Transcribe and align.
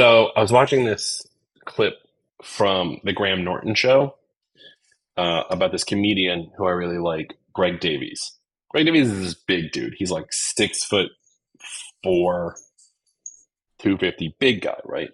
So 0.00 0.30
I 0.34 0.40
was 0.40 0.50
watching 0.50 0.86
this 0.86 1.26
clip 1.66 1.92
from 2.42 3.02
the 3.04 3.12
Graham 3.12 3.44
Norton 3.44 3.74
show 3.74 4.14
uh, 5.18 5.42
about 5.50 5.72
this 5.72 5.84
comedian 5.84 6.50
who 6.56 6.64
I 6.64 6.70
really 6.70 6.96
like, 6.96 7.34
Greg 7.52 7.80
Davies. 7.80 8.32
Greg 8.70 8.86
Davies 8.86 9.10
is 9.10 9.20
this 9.20 9.34
big 9.34 9.72
dude. 9.72 9.92
He's 9.98 10.10
like 10.10 10.24
six 10.30 10.84
foot 10.84 11.10
four, 12.02 12.56
250, 13.80 14.36
big 14.40 14.62
guy, 14.62 14.78
right? 14.86 15.10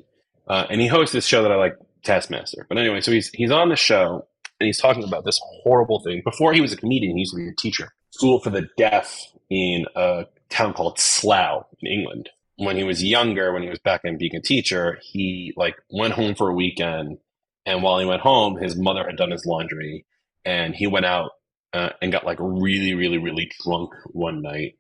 Uh, 0.47 0.67
and 0.71 0.81
he 0.81 0.87
hosts 0.87 1.13
this 1.13 1.27
show 1.27 1.43
that 1.43 1.51
I 1.51 1.57
like, 1.57 1.75
Taskmaster. 2.05 2.65
But 2.69 2.79
anyway, 2.79 3.01
so 3.01 3.11
he's 3.11 3.29
he's 3.31 3.51
on 3.51 3.71
the 3.71 3.75
show 3.75 4.25
and 4.61 4.67
he's 4.67 4.79
talking 4.79 5.03
about 5.03 5.25
this 5.25 5.41
horrible 5.43 6.01
thing. 6.05 6.23
Before 6.23 6.53
he 6.53 6.61
was 6.61 6.73
a 6.73 6.77
comedian, 6.77 7.17
he 7.17 7.23
used 7.23 7.33
to 7.33 7.39
be 7.39 7.49
a 7.49 7.55
teacher, 7.57 7.93
school 8.11 8.39
for 8.39 8.51
the 8.51 8.69
deaf 8.77 9.21
in 9.51 9.87
a 9.97 10.27
town 10.49 10.75
called 10.75 11.01
Slough 11.01 11.67
in 11.83 11.91
England. 11.91 12.31
When 12.59 12.77
he 12.77 12.85
was 12.85 13.05
younger, 13.05 13.53
when 13.53 13.63
he 13.63 13.69
was 13.69 13.79
back 13.79 14.03
in 14.05 14.17
being 14.17 14.35
a 14.35 14.41
teacher, 14.41 14.99
he 15.03 15.53
like 15.57 15.77
went 15.91 16.15
home 16.15 16.35
for 16.35 16.49
a 16.49 16.55
weekend, 16.55 17.19
and 17.67 17.83
while 17.83 17.99
he 17.99 18.07
went 18.07 18.23
home, 18.23 18.57
his 18.57 18.77
mother 18.77 19.05
had 19.05 19.17
done 19.17 19.31
his 19.31 19.45
laundry, 19.45 20.07
and 20.45 20.75
he 20.75 20.87
went 20.87 21.05
out 21.07 21.33
uh, 21.75 21.91
and 22.01 22.13
got 22.13 22.25
like 22.25 22.39
really, 22.41 22.95
really, 22.95 23.19
really 23.19 23.51
drunk 23.63 23.91
one 24.13 24.41
night, 24.41 24.77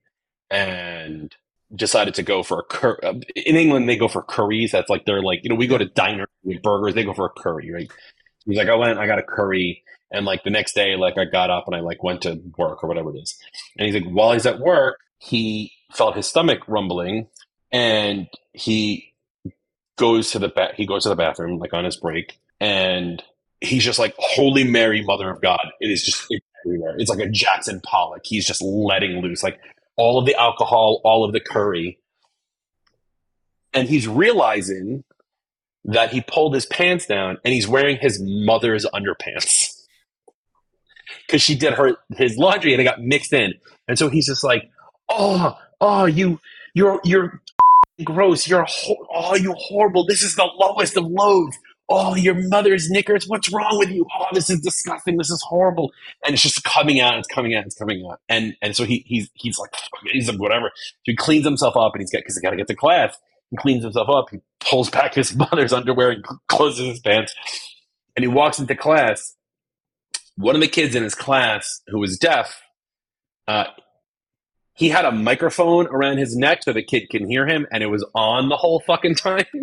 and 0.50 1.34
decided 1.74 2.14
to 2.14 2.22
go 2.22 2.42
for 2.42 2.60
a 2.60 2.62
cur- 2.64 3.00
uh, 3.02 3.14
in 3.34 3.56
England 3.56 3.88
they 3.88 3.96
go 3.96 4.08
for 4.08 4.22
curries. 4.22 4.72
That's 4.72 4.88
like 4.88 5.04
they're 5.04 5.22
like 5.22 5.40
you 5.42 5.50
know 5.50 5.56
we 5.56 5.66
go 5.66 5.78
to 5.78 5.84
diners 5.86 6.28
burgers 6.62 6.94
they 6.94 7.04
go 7.04 7.12
for 7.12 7.26
a 7.26 7.40
curry 7.40 7.72
right? 7.72 7.90
He's 8.44 8.56
like 8.56 8.68
I 8.68 8.74
went 8.74 8.98
I 8.98 9.06
got 9.06 9.18
a 9.18 9.24
curry 9.24 9.82
and 10.12 10.24
like 10.24 10.44
the 10.44 10.50
next 10.50 10.74
day 10.74 10.94
like 10.96 11.18
I 11.18 11.24
got 11.24 11.50
up 11.50 11.64
and 11.66 11.74
I 11.74 11.80
like 11.80 12.02
went 12.04 12.22
to 12.22 12.40
work 12.56 12.84
or 12.84 12.88
whatever 12.88 13.10
it 13.14 13.18
is. 13.18 13.36
And 13.76 13.86
he's 13.86 14.00
like 14.00 14.10
while 14.12 14.32
he's 14.32 14.46
at 14.46 14.60
work 14.60 14.98
he 15.18 15.72
felt 15.92 16.14
his 16.14 16.26
stomach 16.26 16.60
rumbling 16.68 17.26
and 17.72 18.28
he 18.52 19.12
goes 19.96 20.30
to 20.32 20.38
the 20.38 20.48
ba- 20.48 20.72
he 20.76 20.86
goes 20.86 21.04
to 21.04 21.08
the 21.08 21.16
bathroom 21.16 21.58
like 21.58 21.72
on 21.72 21.84
his 21.84 21.96
break 21.96 22.38
and 22.60 23.22
he's 23.60 23.84
just 23.84 23.98
like 23.98 24.14
holy 24.18 24.64
mary 24.64 25.02
mother 25.02 25.30
of 25.30 25.40
god 25.40 25.66
it 25.80 25.90
is 25.90 26.02
just 26.02 26.26
everywhere 26.64 26.94
it's 26.98 27.10
like 27.10 27.18
a 27.18 27.28
jackson 27.28 27.80
pollock 27.80 28.20
he's 28.24 28.46
just 28.46 28.60
letting 28.62 29.20
loose 29.22 29.42
like 29.42 29.58
all 29.96 30.18
of 30.18 30.26
the 30.26 30.34
alcohol, 30.34 31.00
all 31.04 31.24
of 31.24 31.32
the 31.32 31.40
curry. 31.40 31.98
And 33.72 33.88
he's 33.88 34.06
realizing 34.06 35.04
that 35.84 36.10
he 36.10 36.20
pulled 36.20 36.54
his 36.54 36.66
pants 36.66 37.06
down 37.06 37.38
and 37.44 37.52
he's 37.52 37.68
wearing 37.68 37.96
his 37.96 38.20
mother's 38.22 38.86
underpants. 38.86 39.72
Cause 41.30 41.42
she 41.42 41.56
did 41.56 41.74
her 41.74 41.96
his 42.16 42.36
laundry 42.36 42.72
and 42.72 42.80
it 42.80 42.84
got 42.84 43.02
mixed 43.02 43.32
in. 43.32 43.54
And 43.88 43.98
so 43.98 44.08
he's 44.08 44.26
just 44.26 44.44
like, 44.44 44.70
Oh, 45.08 45.58
oh, 45.80 46.04
you 46.06 46.40
you're 46.74 47.00
you're 47.04 47.40
gross. 48.04 48.48
You're 48.48 48.66
ho- 48.68 49.06
oh, 49.12 49.34
you 49.36 49.54
horrible. 49.56 50.06
This 50.06 50.22
is 50.22 50.36
the 50.36 50.44
lowest 50.44 50.96
of 50.96 51.06
lows 51.06 51.54
oh, 51.88 52.14
your 52.14 52.34
mother's 52.34 52.90
knickers. 52.90 53.26
What's 53.28 53.52
wrong 53.52 53.78
with 53.78 53.90
you? 53.90 54.06
Oh, 54.18 54.26
this 54.32 54.50
is 54.50 54.60
disgusting. 54.60 55.16
This 55.16 55.30
is 55.30 55.42
horrible. 55.42 55.92
And 56.24 56.34
it's 56.34 56.42
just 56.42 56.64
coming 56.64 57.00
out. 57.00 57.18
It's 57.18 57.28
coming 57.28 57.54
out. 57.54 57.64
It's 57.64 57.76
coming 57.76 58.06
out. 58.10 58.20
And 58.28 58.56
and 58.62 58.76
so 58.76 58.84
he 58.84 59.04
he's 59.06 59.30
he's 59.34 59.58
like 59.58 59.70
he's 60.12 60.28
like 60.28 60.40
whatever. 60.40 60.70
So 60.74 61.12
he 61.12 61.16
cleans 61.16 61.44
himself 61.44 61.76
up 61.76 61.92
and 61.94 62.02
he's 62.02 62.10
got 62.10 62.18
because 62.18 62.36
he 62.36 62.42
got 62.42 62.50
to 62.50 62.56
get 62.56 62.68
to 62.68 62.74
class. 62.74 63.16
He 63.50 63.56
cleans 63.56 63.84
himself 63.84 64.08
up. 64.08 64.26
He 64.30 64.38
pulls 64.60 64.90
back 64.90 65.14
his 65.14 65.34
mother's 65.36 65.72
underwear 65.72 66.10
and 66.10 66.24
closes 66.48 66.86
his 66.86 67.00
pants. 67.00 67.34
And 68.16 68.24
he 68.24 68.28
walks 68.28 68.58
into 68.58 68.74
class. 68.74 69.34
One 70.36 70.54
of 70.54 70.60
the 70.60 70.68
kids 70.68 70.94
in 70.94 71.02
his 71.02 71.14
class 71.14 71.80
who 71.86 71.98
was 71.98 72.18
deaf, 72.18 72.60
uh, 73.48 73.64
he 74.76 74.90
had 74.90 75.06
a 75.06 75.10
microphone 75.10 75.86
around 75.86 76.18
his 76.18 76.36
neck 76.36 76.62
so 76.62 76.72
the 76.72 76.82
kid 76.82 77.08
can 77.08 77.28
hear 77.28 77.46
him, 77.46 77.66
and 77.72 77.82
it 77.82 77.86
was 77.86 78.06
on 78.14 78.50
the 78.50 78.56
whole 78.56 78.80
fucking 78.86 79.16
time. 79.16 79.44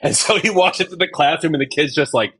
And 0.00 0.16
so 0.16 0.38
he 0.38 0.50
walks 0.50 0.80
into 0.80 0.94
the 0.94 1.08
classroom, 1.08 1.52
and 1.52 1.60
the 1.60 1.66
kid's 1.66 1.94
just 1.94 2.14
like, 2.14 2.32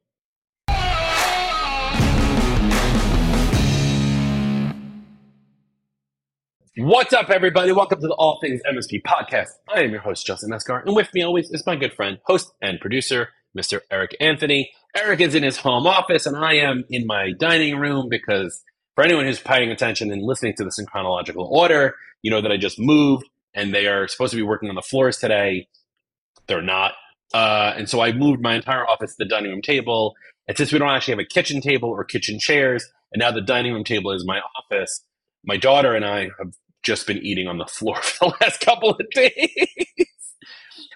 What's 6.76 7.12
up, 7.12 7.28
everybody? 7.28 7.72
Welcome 7.72 8.00
to 8.00 8.06
the 8.06 8.14
All 8.14 8.38
Things 8.40 8.60
MSP 8.70 9.02
podcast. 9.02 9.48
I 9.68 9.82
am 9.82 9.90
your 9.90 10.00
host, 10.00 10.24
Justin 10.24 10.50
Esgar, 10.50 10.84
and 10.86 10.94
with 10.94 11.12
me 11.12 11.22
always 11.22 11.50
is 11.50 11.66
my 11.66 11.74
good 11.74 11.92
friend, 11.92 12.18
host, 12.24 12.52
and 12.62 12.80
producer, 12.80 13.30
Mr. 13.58 13.80
Eric 13.90 14.16
Anthony. 14.20 14.70
Eric 14.96 15.20
is 15.20 15.34
in 15.34 15.42
his 15.42 15.56
home 15.56 15.86
office, 15.88 16.24
and 16.24 16.36
I 16.36 16.54
am 16.54 16.84
in 16.88 17.04
my 17.04 17.32
dining 17.32 17.78
room 17.78 18.08
because 18.08 18.62
for 18.94 19.04
anyone 19.04 19.24
who's 19.24 19.40
paying 19.40 19.70
attention 19.70 20.12
and 20.12 20.22
listening 20.22 20.54
to 20.56 20.64
this 20.64 20.78
in 20.78 20.86
chronological 20.86 21.48
order, 21.50 21.96
you 22.22 22.30
know 22.30 22.40
that 22.40 22.52
I 22.52 22.56
just 22.56 22.78
moved 22.78 23.28
and 23.54 23.74
they 23.74 23.86
are 23.86 24.08
supposed 24.08 24.30
to 24.32 24.36
be 24.36 24.42
working 24.42 24.68
on 24.68 24.74
the 24.74 24.82
floors 24.82 25.18
today. 25.18 25.68
They're 26.46 26.62
not. 26.62 26.92
Uh, 27.32 27.74
and 27.76 27.88
so 27.88 28.00
I 28.00 28.12
moved 28.12 28.42
my 28.42 28.54
entire 28.54 28.86
office 28.86 29.12
to 29.12 29.24
the 29.24 29.28
dining 29.28 29.50
room 29.50 29.62
table. 29.62 30.14
And 30.46 30.56
since 30.56 30.72
we 30.72 30.78
don't 30.78 30.90
actually 30.90 31.12
have 31.12 31.20
a 31.20 31.24
kitchen 31.24 31.60
table 31.60 31.88
or 31.88 32.04
kitchen 32.04 32.38
chairs, 32.38 32.84
and 33.12 33.20
now 33.20 33.30
the 33.30 33.40
dining 33.40 33.72
room 33.72 33.84
table 33.84 34.12
is 34.12 34.24
my 34.26 34.40
office, 34.58 35.04
my 35.44 35.56
daughter 35.56 35.94
and 35.94 36.04
I 36.04 36.30
have 36.38 36.52
just 36.82 37.06
been 37.06 37.18
eating 37.18 37.48
on 37.48 37.58
the 37.58 37.66
floor 37.66 37.96
for 38.02 38.30
the 38.30 38.36
last 38.40 38.60
couple 38.60 38.90
of 38.90 39.00
days. 39.10 39.48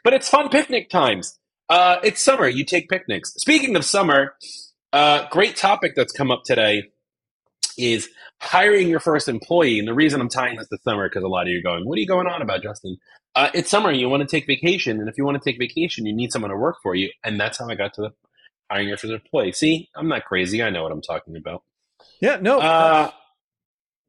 but 0.04 0.12
it's 0.12 0.28
fun 0.28 0.48
picnic 0.48 0.91
times. 0.91 1.38
Uh, 1.69 1.97
it's 2.03 2.22
summer. 2.22 2.48
You 2.48 2.64
take 2.64 2.88
picnics. 2.88 3.34
Speaking 3.34 3.76
of 3.76 3.84
summer, 3.84 4.34
uh, 4.92 5.28
great 5.31 5.56
topic 5.56 5.92
that's 5.94 6.12
come 6.12 6.31
up 6.31 6.42
today 6.44 6.84
is 7.78 8.08
hiring 8.40 8.88
your 8.88 9.00
first 9.00 9.28
employee. 9.28 9.78
And 9.78 9.88
the 9.88 9.94
reason 9.94 10.20
I'm 10.20 10.28
tying 10.28 10.58
this 10.58 10.68
to 10.68 10.78
summer, 10.82 11.08
because 11.08 11.22
a 11.22 11.28
lot 11.28 11.42
of 11.42 11.48
you 11.48 11.60
are 11.60 11.62
going, 11.62 11.86
what 11.86 11.96
are 11.96 12.00
you 12.00 12.06
going 12.06 12.26
on 12.26 12.42
about, 12.42 12.62
Justin? 12.62 12.98
Uh, 13.34 13.50
it's 13.54 13.70
summer. 13.70 13.92
You 13.92 14.08
want 14.08 14.22
to 14.22 14.26
take 14.28 14.46
vacation. 14.46 15.00
And 15.00 15.08
if 15.08 15.16
you 15.16 15.24
want 15.24 15.40
to 15.40 15.50
take 15.50 15.58
vacation, 15.58 16.04
you 16.06 16.12
need 16.12 16.32
someone 16.32 16.50
to 16.50 16.56
work 16.56 16.76
for 16.82 16.94
you. 16.94 17.10
And 17.24 17.40
that's 17.40 17.58
how 17.58 17.68
I 17.68 17.74
got 17.74 17.94
to 17.94 18.02
the 18.02 18.10
hiring 18.70 18.88
your 18.88 18.96
first 18.96 19.12
employee. 19.12 19.52
See, 19.52 19.88
I'm 19.94 20.08
not 20.08 20.24
crazy. 20.24 20.62
I 20.62 20.70
know 20.70 20.82
what 20.82 20.92
I'm 20.92 21.02
talking 21.02 21.36
about. 21.36 21.62
Yeah, 22.20 22.38
no. 22.40 22.58
Uh, 22.60 23.10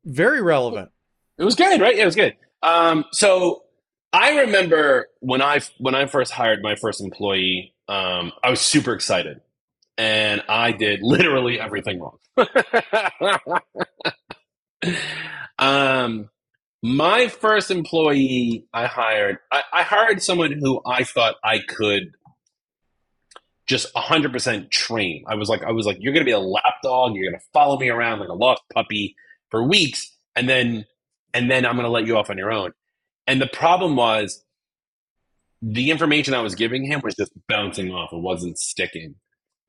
very 0.05 0.41
relevant. 0.41 0.89
It 1.37 1.43
was 1.43 1.55
good, 1.55 1.79
right? 1.79 1.95
Yeah, 1.95 2.03
it 2.03 2.05
was 2.05 2.15
good. 2.15 2.35
Um, 2.61 3.05
so 3.11 3.63
I 4.11 4.41
remember 4.41 5.07
when 5.19 5.41
I 5.41 5.61
when 5.77 5.95
I 5.95 6.07
first 6.07 6.31
hired 6.31 6.61
my 6.61 6.75
first 6.75 7.01
employee, 7.01 7.73
um, 7.87 8.31
I 8.43 8.49
was 8.49 8.61
super 8.61 8.93
excited, 8.93 9.41
and 9.99 10.41
I 10.47 10.71
did 10.71 11.01
literally 11.03 11.59
everything 11.59 11.99
wrong. 11.99 12.19
um, 15.59 16.29
my 16.81 17.27
first 17.27 17.69
employee 17.69 18.65
I 18.73 18.85
hired, 18.85 19.39
I, 19.51 19.63
I, 19.73 19.83
hired 19.83 20.23
someone 20.23 20.53
who 20.53 20.81
I 20.85 21.03
thought 21.03 21.35
I 21.43 21.59
could 21.59 22.13
just 23.67 23.93
100% 23.93 24.71
train. 24.71 25.25
I 25.27 25.35
was 25.35 25.49
like, 25.49 25.63
I 25.63 25.71
was 25.71 25.85
like, 25.85 25.97
you're 25.99 26.13
going 26.13 26.25
to 26.25 26.29
be 26.29 26.31
a 26.31 26.39
lapdog. 26.39 27.15
You're 27.15 27.29
going 27.29 27.39
to 27.39 27.45
follow 27.51 27.77
me 27.77 27.89
around 27.89 28.19
like 28.19 28.29
a 28.29 28.33
lost 28.33 28.63
puppy 28.73 29.17
for 29.51 29.61
weeks. 29.61 30.15
And 30.33 30.47
then, 30.47 30.85
and 31.33 31.51
then 31.51 31.65
I'm 31.65 31.73
going 31.73 31.83
to 31.83 31.91
let 31.91 32.07
you 32.07 32.17
off 32.17 32.29
on 32.29 32.37
your 32.37 32.53
own. 32.53 32.71
And 33.27 33.41
the 33.41 33.47
problem 33.47 33.97
was 33.97 34.45
the 35.61 35.91
information 35.91 36.33
I 36.33 36.39
was 36.39 36.55
giving 36.55 36.85
him 36.85 37.01
was 37.03 37.15
just 37.15 37.33
bouncing 37.49 37.91
off. 37.91 38.13
It 38.13 38.21
wasn't 38.21 38.57
sticking. 38.57 39.15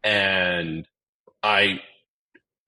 And 0.05 0.87
I 1.43 1.81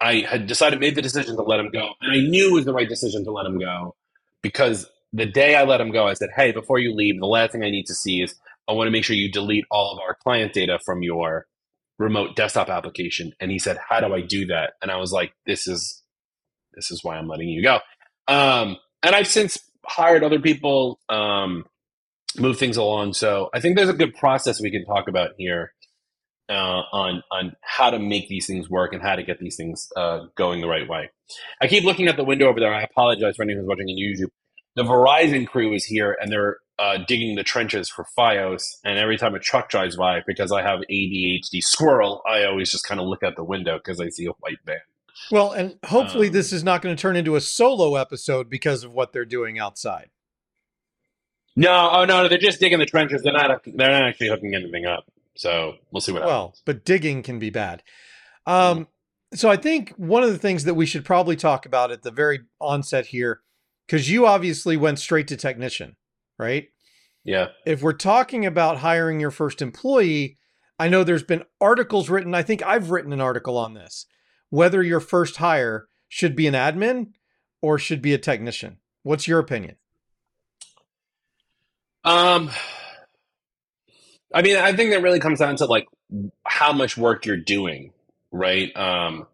I 0.03 0.27
had 0.29 0.47
decided, 0.47 0.81
made 0.81 0.97
the 0.97 1.03
decision 1.03 1.37
to 1.37 1.43
let 1.43 1.61
him 1.61 1.71
go. 1.71 1.91
And 2.01 2.13
I 2.13 2.17
knew 2.29 2.51
it 2.51 2.53
was 2.53 2.65
the 2.65 2.75
right 2.75 2.89
decision 2.89 3.25
to 3.25 3.31
let 3.31 3.47
him 3.47 3.59
go 3.59 3.95
because 4.43 4.91
the 5.13 5.27
day 5.27 5.55
I 5.55 5.63
let 5.63 5.81
him 5.81 5.93
go, 5.93 6.09
I 6.09 6.15
said, 6.15 6.31
Hey, 6.35 6.51
before 6.51 6.79
you 6.81 6.95
leave, 6.95 7.21
the 7.21 7.27
last 7.27 7.53
thing 7.53 7.63
I 7.63 7.71
need 7.71 7.87
to 7.87 7.95
see 7.95 8.21
is 8.21 8.35
I 8.69 8.73
want 8.73 8.89
to 8.89 8.91
make 8.91 9.05
sure 9.05 9.15
you 9.15 9.31
delete 9.31 9.65
all 9.71 9.93
of 9.93 10.01
our 10.01 10.15
client 10.15 10.53
data 10.53 10.81
from 10.85 11.03
your 11.03 11.47
remote 11.99 12.35
desktop 12.35 12.69
application. 12.69 13.33
And 13.39 13.51
he 13.51 13.61
said, 13.61 13.79
How 13.89 14.01
do 14.01 14.13
I 14.13 14.23
do 14.23 14.47
that? 14.47 14.75
And 14.83 14.91
I 14.91 14.97
was 14.97 15.13
like, 15.13 15.35
This 15.47 15.69
is 15.69 16.03
this 16.75 16.91
is 16.91 17.05
why 17.05 17.17
I'm 17.17 17.29
letting 17.29 17.49
you 17.49 17.63
go. 17.63 17.79
Um, 18.27 18.79
and 19.03 19.15
I've 19.15 19.29
since 19.29 19.59
hired 19.85 20.25
other 20.25 20.41
people, 20.41 20.99
um, 21.09 21.65
move 22.39 22.59
things 22.59 22.77
along. 22.77 23.13
So 23.13 23.51
I 23.55 23.61
think 23.61 23.77
there's 23.77 23.89
a 23.89 23.95
good 23.95 24.15
process 24.15 24.61
we 24.61 24.71
can 24.71 24.85
talk 24.85 25.07
about 25.07 25.31
here 25.39 25.73
uh, 26.49 26.83
on 26.93 27.23
on 27.31 27.57
how 27.63 27.91
to 27.91 27.99
make 27.99 28.29
these 28.29 28.47
things 28.47 28.69
work 28.69 28.93
and 28.93 29.03
how 29.03 29.17
to 29.17 29.23
get 29.23 29.39
these 29.39 29.57
things 29.57 29.89
uh, 29.97 30.27
going 30.37 30.61
the 30.61 30.69
right 30.69 30.89
way. 30.89 31.11
I 31.61 31.69
keep 31.69 31.85
looking 31.85 32.09
at 32.09 32.17
the 32.17 32.25
window 32.25 32.49
over 32.49 32.61
there. 32.61 32.75
I 32.75 32.83
apologize 32.83 33.37
for 33.37 33.43
anyone 33.43 33.63
who's 33.63 33.69
watching 33.69 33.87
on 33.89 33.97
YouTube. 33.97 34.31
The 34.75 34.85
Verizon 34.85 35.47
crew 35.47 35.75
is 35.75 35.85
here 35.85 36.17
and 36.21 36.33
they're 36.33 36.59
uh, 36.79 36.99
digging 37.07 37.37
the 37.37 37.45
trenches 37.45 37.89
for 37.89 38.07
FiOS. 38.19 38.65
And 38.85 38.99
every 38.99 39.17
time 39.17 39.35
a 39.35 39.39
truck 39.39 39.69
drives 39.69 39.97
by, 39.97 40.23
because 40.27 40.51
I 40.51 40.63
have 40.63 40.81
ADHD 40.91 41.63
squirrel, 41.63 42.23
I 42.27 42.45
always 42.45 42.71
just 42.71 42.87
kind 42.87 43.01
of 43.01 43.07
look 43.07 43.23
out 43.23 43.37
the 43.37 43.45
window 43.45 43.79
because 43.79 44.01
I 44.01 44.09
see 44.09 44.27
a 44.27 44.33
white 44.41 44.59
van. 44.65 44.79
Well, 45.31 45.53
and 45.53 45.79
hopefully 45.85 46.29
um, 46.29 46.33
this 46.33 46.53
is 46.53 46.65
not 46.65 46.83
going 46.83 46.97
to 46.97 47.01
turn 47.01 47.17
into 47.17 47.37
a 47.37 47.41
solo 47.41 47.97
episode 47.97 48.49
because 48.49 48.83
of 48.83 48.93
what 48.93 49.13
they're 49.13 49.25
doing 49.25 49.59
outside. 49.59 50.11
No, 51.55 51.91
oh 51.93 52.05
no, 52.07 52.29
they're 52.29 52.39
just 52.39 52.61
digging 52.61 52.79
the 52.79 52.87
trenches. 52.87 53.23
They're 53.23 53.33
not. 53.33 53.61
They're 53.67 53.91
not 53.91 54.09
actually 54.09 54.29
hooking 54.29 54.55
anything 54.55 54.87
up. 54.87 55.05
So 55.35 55.75
we'll 55.91 56.01
see 56.01 56.13
what 56.13 56.23
well, 56.23 56.47
happens. 56.47 56.63
Well, 56.67 56.75
but 56.75 56.85
digging 56.85 57.23
can 57.23 57.39
be 57.39 57.51
bad. 57.51 57.83
Um, 58.47 58.55
mm-hmm. 58.55 59.37
So 59.37 59.51
I 59.51 59.57
think 59.57 59.95
one 59.97 60.23
of 60.23 60.31
the 60.31 60.39
things 60.39 60.65
that 60.65 60.75
we 60.75 60.87
should 60.87 61.05
probably 61.05 61.37
talk 61.37 61.65
about 61.65 61.91
at 61.91 62.03
the 62.03 62.11
very 62.11 62.41
onset 62.61 63.07
here, 63.07 63.41
because 63.87 64.11
you 64.11 64.27
obviously 64.27 64.77
went 64.77 64.99
straight 64.99 65.29
to 65.29 65.37
technician, 65.37 65.97
right? 66.39 66.69
Yeah. 67.25 67.49
If 67.65 67.83
we're 67.83 67.93
talking 67.93 68.45
about 68.45 68.79
hiring 68.79 69.21
your 69.21 69.31
first 69.31 69.63
employee, 69.63 70.39
I 70.79 70.89
know 70.89 71.05
there's 71.05 71.23
been 71.23 71.45
articles 71.61 72.11
written. 72.11 72.35
I 72.35 72.43
think 72.43 72.63
I've 72.63 72.91
written 72.91 73.13
an 73.13 73.21
article 73.21 73.57
on 73.57 73.75
this. 73.75 74.07
Whether 74.51 74.83
your 74.83 75.01
first 75.01 75.37
hire 75.37 75.87
should 76.09 76.37
be 76.37 76.47
an 76.47 76.55
admin 76.55 77.13
or 77.63 77.79
should 77.79 78.03
be 78.03 78.13
a 78.13 78.19
technician. 78.19 78.79
What's 79.03 79.27
your 79.27 79.39
opinion? 79.39 79.77
Um, 82.05 82.51
I 84.35 84.43
mean, 84.43 84.57
I 84.57 84.73
think 84.73 84.91
that 84.91 85.03
really 85.03 85.21
comes 85.21 85.39
down 85.39 85.57
to 85.57 85.67
like 85.67 85.87
how 86.45 86.73
much 86.73 86.97
work 86.97 87.27
you're 87.27 87.37
doing, 87.37 87.93
right? 88.31 88.75
Um, 88.77 89.27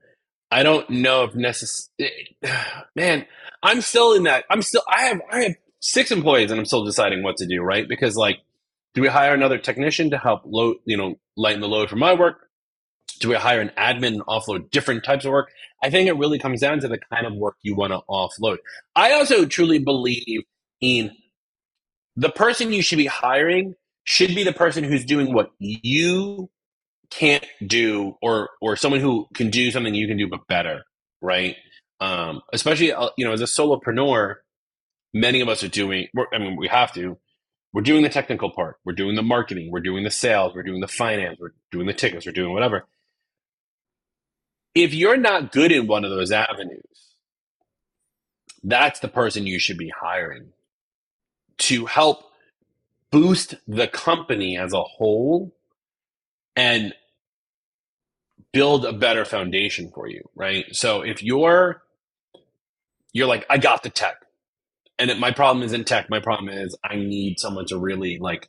I 0.50 0.62
don't 0.62 0.88
know 0.90 1.24
if 1.24 1.34
necessary. 1.34 2.36
Man, 2.96 3.26
I'm 3.62 3.80
still 3.80 4.14
in 4.14 4.24
that. 4.24 4.44
I'm 4.50 4.62
still. 4.62 4.82
I 4.88 5.02
have. 5.04 5.20
I 5.30 5.42
have 5.42 5.54
six 5.80 6.10
employees, 6.10 6.50
and 6.50 6.58
I'm 6.58 6.66
still 6.66 6.84
deciding 6.84 7.22
what 7.22 7.36
to 7.38 7.46
do, 7.46 7.62
right? 7.62 7.88
Because 7.88 8.16
like, 8.16 8.38
do 8.94 9.02
we 9.02 9.08
hire 9.08 9.34
another 9.34 9.58
technician 9.58 10.10
to 10.10 10.18
help 10.18 10.42
load, 10.44 10.76
you 10.84 10.96
know, 10.96 11.18
lighten 11.36 11.60
the 11.60 11.68
load 11.68 11.90
for 11.90 11.96
my 11.96 12.14
work? 12.14 12.48
Do 13.20 13.28
we 13.28 13.34
hire 13.34 13.60
an 13.60 13.72
admin 13.76 14.14
and 14.14 14.26
offload 14.26 14.70
different 14.70 15.04
types 15.04 15.24
of 15.24 15.32
work? 15.32 15.50
I 15.82 15.90
think 15.90 16.08
it 16.08 16.16
really 16.16 16.38
comes 16.38 16.60
down 16.60 16.80
to 16.80 16.88
the 16.88 16.98
kind 17.12 17.26
of 17.26 17.34
work 17.34 17.56
you 17.62 17.74
want 17.74 17.92
to 17.92 18.00
offload. 18.08 18.58
I 18.94 19.12
also 19.12 19.44
truly 19.44 19.78
believe 19.78 20.42
in 20.80 21.12
the 22.16 22.30
person 22.30 22.72
you 22.72 22.82
should 22.82 22.98
be 22.98 23.06
hiring 23.06 23.74
should 24.08 24.34
be 24.34 24.44
the 24.44 24.54
person 24.54 24.84
who's 24.84 25.04
doing 25.04 25.34
what 25.34 25.50
you 25.60 26.50
can't 27.10 27.46
do 27.66 28.16
or 28.22 28.50
or 28.62 28.76
someone 28.76 29.00
who 29.00 29.28
can 29.34 29.50
do 29.50 29.70
something 29.70 29.94
you 29.94 30.08
can 30.08 30.18
do 30.18 30.28
but 30.28 30.46
better 30.48 30.84
right? 31.22 31.56
Um 32.00 32.42
especially 32.52 32.92
uh, 32.92 33.10
you 33.18 33.26
know 33.26 33.32
as 33.32 33.42
a 33.42 33.46
solopreneur 33.46 34.36
many 35.14 35.40
of 35.40 35.48
us 35.48 35.62
are 35.64 35.68
doing 35.68 36.08
i 36.34 36.38
mean 36.38 36.56
we 36.56 36.68
have 36.68 36.92
to. 36.94 37.18
We're 37.74 37.82
doing 37.82 38.02
the 38.02 38.10
technical 38.10 38.50
part. 38.50 38.76
We're 38.84 38.94
doing 38.94 39.16
the 39.16 39.22
marketing. 39.22 39.70
We're 39.72 39.80
doing 39.80 40.04
the 40.04 40.10
sales. 40.10 40.54
We're 40.54 40.62
doing 40.64 40.80
the 40.80 40.88
finance. 40.88 41.38
We're 41.40 41.54
doing 41.72 41.86
the 41.86 41.94
tickets. 41.94 42.26
We're 42.26 42.32
doing 42.32 42.52
whatever. 42.52 42.86
If 44.74 44.94
you're 44.94 45.16
not 45.18 45.52
good 45.52 45.72
in 45.72 45.86
one 45.88 46.04
of 46.04 46.10
those 46.10 46.32
avenues 46.32 47.08
that's 48.64 49.00
the 49.00 49.08
person 49.08 49.46
you 49.46 49.60
should 49.60 49.78
be 49.78 49.90
hiring 49.90 50.50
to 51.58 51.86
help 51.86 52.24
boost 53.10 53.54
the 53.66 53.88
company 53.88 54.58
as 54.58 54.72
a 54.72 54.82
whole 54.82 55.54
and 56.56 56.94
build 58.52 58.84
a 58.84 58.92
better 58.92 59.24
foundation 59.24 59.90
for 59.94 60.08
you, 60.08 60.28
right? 60.34 60.64
So 60.74 61.02
if 61.02 61.22
you're 61.22 61.82
you're 63.12 63.26
like, 63.26 63.46
I 63.50 63.58
got 63.58 63.82
the 63.82 63.90
tech, 63.90 64.16
and 64.98 65.10
it, 65.10 65.18
my 65.18 65.32
problem 65.32 65.64
isn't 65.64 65.86
tech. 65.86 66.10
My 66.10 66.20
problem 66.20 66.48
is 66.50 66.76
I 66.84 66.96
need 66.96 67.40
someone 67.40 67.66
to 67.66 67.78
really 67.78 68.18
like 68.18 68.48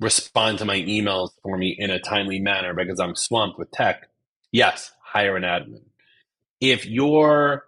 respond 0.00 0.58
to 0.58 0.64
my 0.64 0.76
emails 0.76 1.30
for 1.42 1.56
me 1.58 1.74
in 1.78 1.90
a 1.90 2.00
timely 2.00 2.40
manner 2.40 2.74
because 2.74 3.00
I'm 3.00 3.14
swamped 3.14 3.58
with 3.58 3.70
tech. 3.70 4.08
Yes, 4.52 4.92
hire 5.02 5.36
an 5.36 5.42
admin. 5.42 5.82
If 6.60 6.86
you're 6.86 7.64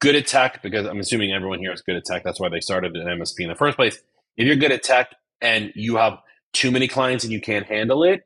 good 0.00 0.14
at 0.16 0.26
tech, 0.26 0.62
because 0.62 0.86
I'm 0.86 1.00
assuming 1.00 1.32
everyone 1.32 1.60
here 1.60 1.72
is 1.72 1.82
good 1.82 1.96
at 1.96 2.04
tech, 2.04 2.24
that's 2.24 2.40
why 2.40 2.48
they 2.48 2.60
started 2.60 2.96
an 2.96 3.06
MSP 3.06 3.40
in 3.40 3.48
the 3.48 3.54
first 3.54 3.76
place. 3.76 4.00
If 4.36 4.46
you're 4.46 4.56
good 4.56 4.72
at 4.72 4.82
tech 4.82 5.14
and 5.40 5.72
you 5.74 5.96
have 5.96 6.18
too 6.52 6.70
many 6.70 6.88
clients 6.88 7.24
and 7.24 7.32
you 7.32 7.40
can't 7.40 7.66
handle 7.66 8.04
it, 8.04 8.22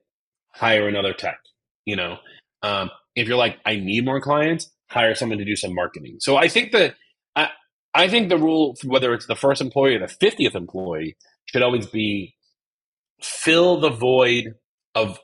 hire 0.54 0.88
another 0.88 1.12
tech. 1.12 1.38
You 1.84 1.96
know, 1.96 2.18
um, 2.62 2.90
if 3.16 3.28
you're 3.28 3.36
like, 3.36 3.58
I 3.64 3.76
need 3.76 4.04
more 4.04 4.20
clients, 4.20 4.70
hire 4.90 5.14
someone 5.14 5.38
to 5.38 5.44
do 5.44 5.56
some 5.56 5.74
marketing. 5.74 6.16
So 6.20 6.36
I 6.36 6.48
think 6.48 6.72
that 6.72 6.94
I, 7.36 7.50
I 7.94 8.08
think 8.08 8.28
the 8.28 8.38
rule, 8.38 8.76
whether 8.84 9.14
it's 9.14 9.26
the 9.26 9.36
first 9.36 9.60
employee 9.60 9.96
or 9.96 10.00
the 10.00 10.08
fiftieth 10.08 10.54
employee, 10.54 11.16
should 11.46 11.62
always 11.62 11.86
be 11.86 12.34
fill 13.22 13.80
the 13.80 13.90
void 13.90 14.54
of 14.94 15.18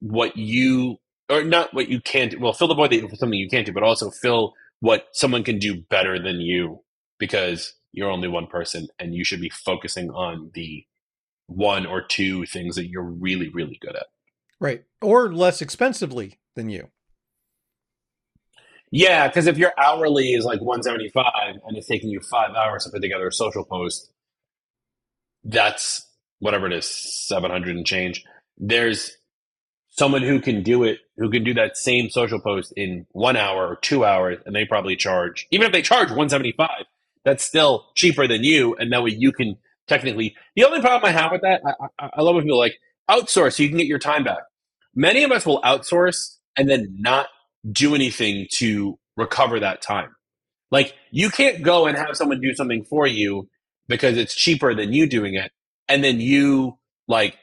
what 0.00 0.36
you 0.36 0.98
or 1.28 1.44
not 1.44 1.74
what 1.74 1.88
you 1.88 2.00
can't. 2.00 2.40
Well, 2.40 2.52
fill 2.52 2.68
the 2.68 2.74
void 2.74 2.90
for 3.08 3.16
something 3.16 3.38
you 3.38 3.48
can't 3.48 3.66
do, 3.66 3.72
but 3.72 3.82
also 3.82 4.10
fill 4.10 4.54
what 4.80 5.06
someone 5.12 5.44
can 5.44 5.58
do 5.58 5.82
better 5.90 6.22
than 6.22 6.40
you 6.40 6.80
because 7.18 7.74
you're 7.96 8.10
only 8.10 8.28
one 8.28 8.46
person 8.46 8.86
and 9.00 9.14
you 9.14 9.24
should 9.24 9.40
be 9.40 9.50
focusing 9.50 10.10
on 10.10 10.52
the 10.54 10.84
one 11.48 11.86
or 11.86 12.00
two 12.00 12.46
things 12.46 12.76
that 12.76 12.88
you're 12.88 13.02
really 13.02 13.48
really 13.48 13.78
good 13.80 13.96
at 13.96 14.06
Right. 14.60 14.84
Or 15.02 15.32
less 15.32 15.60
expensively 15.60 16.38
than 16.54 16.68
you. 16.68 16.88
Yeah, 18.90 19.26
because 19.26 19.46
if 19.46 19.58
your 19.58 19.72
hourly 19.76 20.32
is 20.32 20.44
like 20.44 20.60
175 20.60 21.24
and 21.66 21.76
it's 21.76 21.88
taking 21.88 22.08
you 22.08 22.20
five 22.20 22.54
hours 22.54 22.84
to 22.84 22.90
put 22.90 23.02
together 23.02 23.26
a 23.26 23.32
social 23.32 23.64
post, 23.64 24.10
that's 25.44 26.08
whatever 26.38 26.66
it 26.66 26.72
is, 26.72 26.86
700 26.86 27.76
and 27.76 27.84
change. 27.84 28.24
There's 28.56 29.16
someone 29.88 30.22
who 30.22 30.40
can 30.40 30.62
do 30.62 30.84
it, 30.84 31.00
who 31.16 31.30
can 31.30 31.42
do 31.42 31.54
that 31.54 31.76
same 31.76 32.08
social 32.10 32.40
post 32.40 32.72
in 32.76 33.06
one 33.10 33.36
hour 33.36 33.66
or 33.66 33.76
two 33.76 34.04
hours, 34.04 34.38
and 34.46 34.54
they 34.54 34.64
probably 34.64 34.96
charge, 34.96 35.46
even 35.50 35.66
if 35.66 35.72
they 35.72 35.82
charge 35.82 36.08
175, 36.08 36.68
that's 37.26 37.44
still 37.44 37.88
cheaper 37.96 38.26
than 38.26 38.44
you. 38.44 38.74
And 38.76 38.90
that 38.92 39.02
way 39.02 39.10
you 39.10 39.32
can 39.32 39.56
technically, 39.88 40.34
the 40.54 40.64
only 40.64 40.80
problem 40.80 41.04
I 41.04 41.12
have 41.12 41.32
with 41.32 41.42
that, 41.42 41.60
I, 41.66 41.72
I, 41.98 42.10
I 42.14 42.22
love 42.22 42.36
when 42.36 42.44
people 42.44 42.58
like, 42.58 42.78
outsource 43.10 43.56
so 43.56 43.62
you 43.62 43.68
can 43.68 43.78
get 43.78 43.86
your 43.86 43.98
time 43.98 44.24
back. 44.24 44.42
Many 44.94 45.24
of 45.24 45.32
us 45.32 45.44
will 45.44 45.60
outsource 45.62 46.36
and 46.56 46.70
then 46.70 46.96
not 46.98 47.26
do 47.70 47.94
anything 47.94 48.46
to 48.54 48.98
recover 49.16 49.60
that 49.60 49.82
time. 49.82 50.14
Like 50.70 50.94
you 51.10 51.28
can't 51.28 51.62
go 51.62 51.86
and 51.86 51.98
have 51.98 52.16
someone 52.16 52.40
do 52.40 52.54
something 52.54 52.84
for 52.84 53.06
you 53.06 53.48
because 53.88 54.16
it's 54.16 54.34
cheaper 54.34 54.74
than 54.74 54.92
you 54.92 55.08
doing 55.08 55.34
it 55.34 55.50
and 55.88 56.02
then 56.02 56.20
you 56.20 56.78
like 57.08 57.36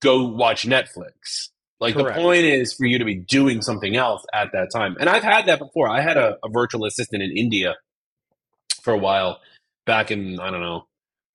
go 0.00 0.28
watch 0.28 0.66
Netflix. 0.66 1.48
Like 1.80 1.94
Correct. 1.94 2.16
the 2.16 2.22
point 2.22 2.44
is 2.44 2.74
for 2.74 2.86
you 2.86 2.98
to 2.98 3.04
be 3.04 3.14
doing 3.14 3.62
something 3.62 3.96
else 3.96 4.24
at 4.32 4.48
that 4.52 4.68
time. 4.74 4.96
And 4.98 5.08
I've 5.08 5.22
had 5.22 5.46
that 5.46 5.58
before. 5.60 5.88
I 5.88 6.00
had 6.00 6.16
a, 6.16 6.36
a 6.44 6.48
virtual 6.52 6.84
assistant 6.84 7.22
in 7.22 7.36
India 7.36 7.74
for 8.88 8.94
a 8.94 8.98
while 8.98 9.38
back 9.84 10.10
in, 10.10 10.40
I 10.40 10.50
don't 10.50 10.62
know, 10.62 10.86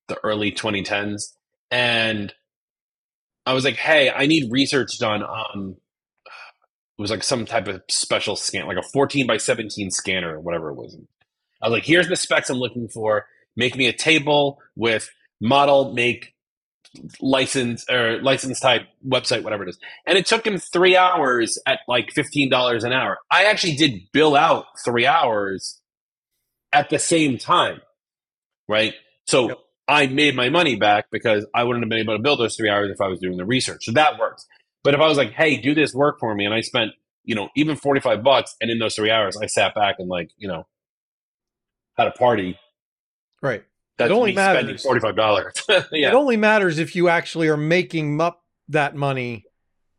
the 0.08 0.18
early 0.24 0.52
2010s. 0.52 1.36
And 1.70 2.34
I 3.46 3.54
was 3.54 3.64
like, 3.64 3.76
hey, 3.76 4.10
I 4.10 4.26
need 4.26 4.52
research 4.52 4.98
done 4.98 5.22
on 5.22 5.76
it 6.98 7.02
was 7.02 7.12
like 7.12 7.24
some 7.24 7.46
type 7.46 7.68
of 7.68 7.84
special 7.90 8.36
scan, 8.36 8.66
like 8.66 8.78
a 8.78 8.90
14 8.92 9.28
by 9.28 9.38
17 9.38 9.92
scanner 9.92 10.36
or 10.36 10.40
whatever 10.40 10.72
it 10.72 10.76
was. 10.76 10.98
I 11.62 11.68
was 11.68 11.74
like, 11.74 11.86
here's 11.86 12.08
the 12.08 12.16
specs 12.16 12.50
I'm 12.50 12.58
looking 12.58 12.88
for. 12.88 13.28
Make 13.56 13.78
me 13.78 13.86
a 13.86 13.94
table 13.94 14.60
with 14.76 15.12
model, 15.40 15.94
make, 15.94 16.34
license 17.20 17.86
or 17.90 18.20
license 18.22 18.60
type 18.60 18.84
website, 19.08 19.44
whatever 19.44 19.64
it 19.64 19.70
is. 19.70 19.80
And 20.08 20.18
it 20.18 20.26
took 20.26 20.46
him 20.46 20.58
three 20.58 20.96
hours 20.96 21.60
at 21.68 21.80
like 21.88 22.10
$15 22.16 22.84
an 22.84 22.94
hour. 22.94 23.20
I 23.32 23.46
actually 23.46 23.76
did 23.76 24.12
bill 24.12 24.36
out 24.36 24.66
three 24.84 25.06
hours 25.06 25.80
at 26.74 26.90
the 26.90 27.00
same 27.00 27.38
time. 27.38 27.82
Right. 28.68 28.94
So 29.26 29.50
yep. 29.50 29.58
I 29.88 30.08
made 30.08 30.36
my 30.36 30.50
money 30.50 30.76
back 30.76 31.06
because 31.12 31.46
I 31.54 31.64
wouldn't 31.64 31.84
have 31.84 31.90
been 31.90 32.00
able 32.00 32.18
to 32.18 32.22
build 32.22 32.40
those 32.40 32.56
three 32.56 32.70
hours 32.70 32.90
if 32.92 33.02
I 33.02 33.08
was 33.08 33.20
doing 33.20 33.38
the 33.38 33.46
research. 33.46 33.86
So 33.86 33.92
that 33.94 34.20
works. 34.20 34.46
But 34.84 34.94
if 34.94 35.00
I 35.00 35.08
was 35.08 35.18
like, 35.18 35.32
hey, 35.32 35.58
do 35.58 35.74
this 35.74 35.94
work 35.94 36.20
for 36.20 36.34
me, 36.36 36.46
and 36.46 36.54
I 36.54 36.62
spent, 36.62 36.92
you 37.24 37.36
know, 37.36 37.50
even 37.56 37.76
45 37.76 38.24
bucks, 38.24 38.56
and 38.60 38.70
in 38.70 38.80
those 38.80 38.96
three 38.96 39.12
hours, 39.12 39.38
I 39.42 39.46
sat 39.46 39.74
back 39.74 39.96
and, 40.00 40.10
like, 40.10 40.32
you 40.38 40.48
know, 40.48 40.68
had 41.98 42.08
a 42.08 42.12
party. 42.12 42.60
Right. 43.42 43.64
That's 43.98 44.12
it 44.12 44.14
only 44.14 44.34
matters. 44.34 44.86
$45. 44.86 45.88
yeah. 45.92 46.10
It 46.10 46.14
only 46.14 46.36
matters 46.36 46.80
if 46.80 46.96
you 46.96 47.08
actually 47.08 47.48
are 47.48 47.58
making 47.58 48.20
up 48.20 48.44
that 48.70 48.96
money 48.96 49.46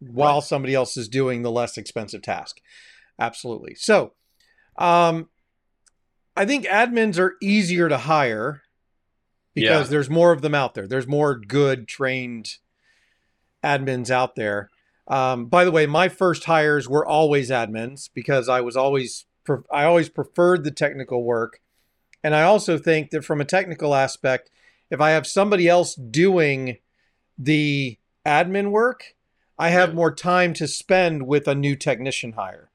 while 0.00 0.34
right. 0.34 0.42
somebody 0.42 0.74
else 0.74 0.96
is 0.96 1.08
doing 1.08 1.42
the 1.42 1.50
less 1.50 1.78
expensive 1.78 2.20
task. 2.20 2.60
Absolutely. 3.18 3.74
So, 3.76 4.12
um, 4.76 5.28
I 6.36 6.44
think 6.44 6.66
admins 6.66 7.18
are 7.18 7.34
easier 7.40 7.88
to 7.88 7.98
hire 7.98 8.62
because 9.54 9.86
yeah. 9.86 9.90
there's 9.90 10.10
more 10.10 10.32
of 10.32 10.42
them 10.42 10.54
out 10.54 10.74
there. 10.74 10.86
There's 10.86 11.06
more 11.06 11.36
good 11.36 11.86
trained 11.86 12.56
admins 13.62 14.10
out 14.10 14.34
there. 14.34 14.70
Um, 15.06 15.46
by 15.46 15.64
the 15.64 15.70
way, 15.70 15.86
my 15.86 16.08
first 16.08 16.44
hires 16.44 16.88
were 16.88 17.06
always 17.06 17.50
admins 17.50 18.08
because 18.12 18.48
I 18.48 18.60
was 18.60 18.76
always 18.76 19.26
I 19.70 19.84
always 19.84 20.08
preferred 20.08 20.64
the 20.64 20.70
technical 20.70 21.22
work, 21.22 21.60
and 22.22 22.34
I 22.34 22.42
also 22.42 22.78
think 22.78 23.10
that 23.10 23.24
from 23.24 23.40
a 23.40 23.44
technical 23.44 23.94
aspect, 23.94 24.50
if 24.90 25.00
I 25.00 25.10
have 25.10 25.26
somebody 25.26 25.68
else 25.68 25.94
doing 25.94 26.78
the 27.38 27.98
admin 28.26 28.70
work, 28.70 29.14
I 29.58 29.68
have 29.68 29.90
yeah. 29.90 29.94
more 29.94 30.14
time 30.14 30.54
to 30.54 30.66
spend 30.66 31.26
with 31.26 31.46
a 31.46 31.54
new 31.54 31.76
technician 31.76 32.32
hire. 32.32 32.70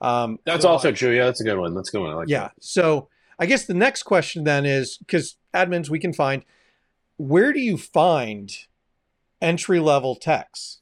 Um, 0.00 0.38
that's 0.44 0.62
so 0.62 0.70
also 0.70 0.92
true. 0.92 1.14
Yeah, 1.14 1.26
that's 1.26 1.40
a 1.40 1.44
good 1.44 1.58
one. 1.58 1.74
That's 1.74 1.90
a 1.90 1.92
good 1.92 2.02
one. 2.02 2.14
Like 2.14 2.28
yeah. 2.28 2.44
That. 2.44 2.52
So 2.60 3.08
I 3.38 3.46
guess 3.46 3.66
the 3.66 3.74
next 3.74 4.04
question 4.04 4.44
then 4.44 4.66
is 4.66 4.98
because 4.98 5.36
admins 5.54 5.88
we 5.88 5.98
can 5.98 6.12
find, 6.12 6.44
where 7.16 7.52
do 7.52 7.60
you 7.60 7.76
find 7.76 8.50
entry 9.40 9.80
level 9.80 10.16
techs? 10.16 10.78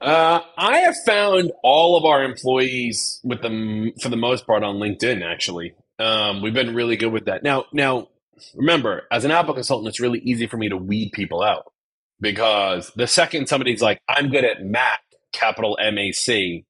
Uh, 0.00 0.40
I 0.58 0.78
have 0.78 0.96
found 1.04 1.52
all 1.62 1.96
of 1.96 2.04
our 2.04 2.22
employees 2.22 3.20
with 3.24 3.40
them 3.42 3.92
for 4.00 4.08
the 4.08 4.16
most 4.16 4.46
part 4.46 4.62
on 4.62 4.76
LinkedIn. 4.76 5.24
Actually, 5.24 5.74
um, 5.98 6.42
we've 6.42 6.54
been 6.54 6.74
really 6.74 6.96
good 6.96 7.12
with 7.12 7.24
that. 7.26 7.42
Now, 7.42 7.64
now 7.72 8.08
remember, 8.54 9.04
as 9.10 9.24
an 9.24 9.30
Apple 9.30 9.54
consultant, 9.54 9.88
it's 9.88 10.00
really 10.00 10.18
easy 10.20 10.46
for 10.46 10.58
me 10.58 10.68
to 10.68 10.76
weed 10.76 11.12
people 11.12 11.42
out 11.42 11.72
because 12.20 12.92
the 12.94 13.06
second 13.06 13.48
somebody's 13.48 13.82
like, 13.82 14.00
I'm 14.08 14.28
good 14.28 14.44
at 14.44 14.62
Mac, 14.62 15.00
capital 15.36 15.78
M 15.80 15.98
A 15.98 16.12
C, 16.12 16.64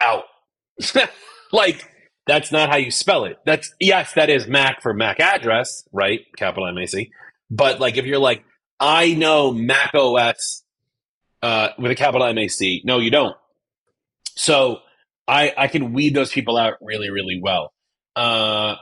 out. 0.00 0.24
like, 1.52 1.88
that's 2.26 2.52
not 2.52 2.68
how 2.68 2.76
you 2.76 2.90
spell 2.90 3.24
it. 3.24 3.38
That's, 3.44 3.74
yes, 3.80 4.12
that 4.14 4.30
is 4.30 4.46
Mac 4.46 4.82
for 4.82 4.94
Mac 4.94 5.18
address, 5.20 5.88
right? 5.92 6.20
Capital 6.36 6.68
M 6.68 6.78
A 6.78 6.86
C. 6.86 7.10
But 7.50 7.80
like, 7.80 7.96
if 7.96 8.04
you're 8.04 8.18
like, 8.18 8.44
I 8.78 9.14
know 9.14 9.52
Mac 9.52 9.94
OS 9.94 10.62
uh, 11.42 11.68
with 11.78 11.90
a 11.90 11.94
capital 11.94 12.26
M 12.26 12.38
A 12.38 12.48
C, 12.48 12.82
no, 12.84 12.98
you 12.98 13.10
don't. 13.10 13.36
So 14.34 14.78
I, 15.28 15.52
I 15.56 15.68
can 15.68 15.92
weed 15.92 16.14
those 16.14 16.32
people 16.32 16.56
out 16.56 16.74
really, 16.80 17.10
really 17.10 17.38
well. 17.40 17.72
Uh, 18.16 18.76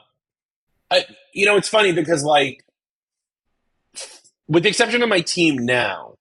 I, 0.91 1.05
you 1.35 1.47
know, 1.47 1.57
it's 1.57 1.69
funny 1.69 1.93
because 1.93 2.25
like, 2.25 2.65
with 4.49 4.63
the 4.63 4.69
exception 4.69 5.03
of 5.03 5.09
my 5.09 5.21
team 5.21 5.65
now, 5.65 6.15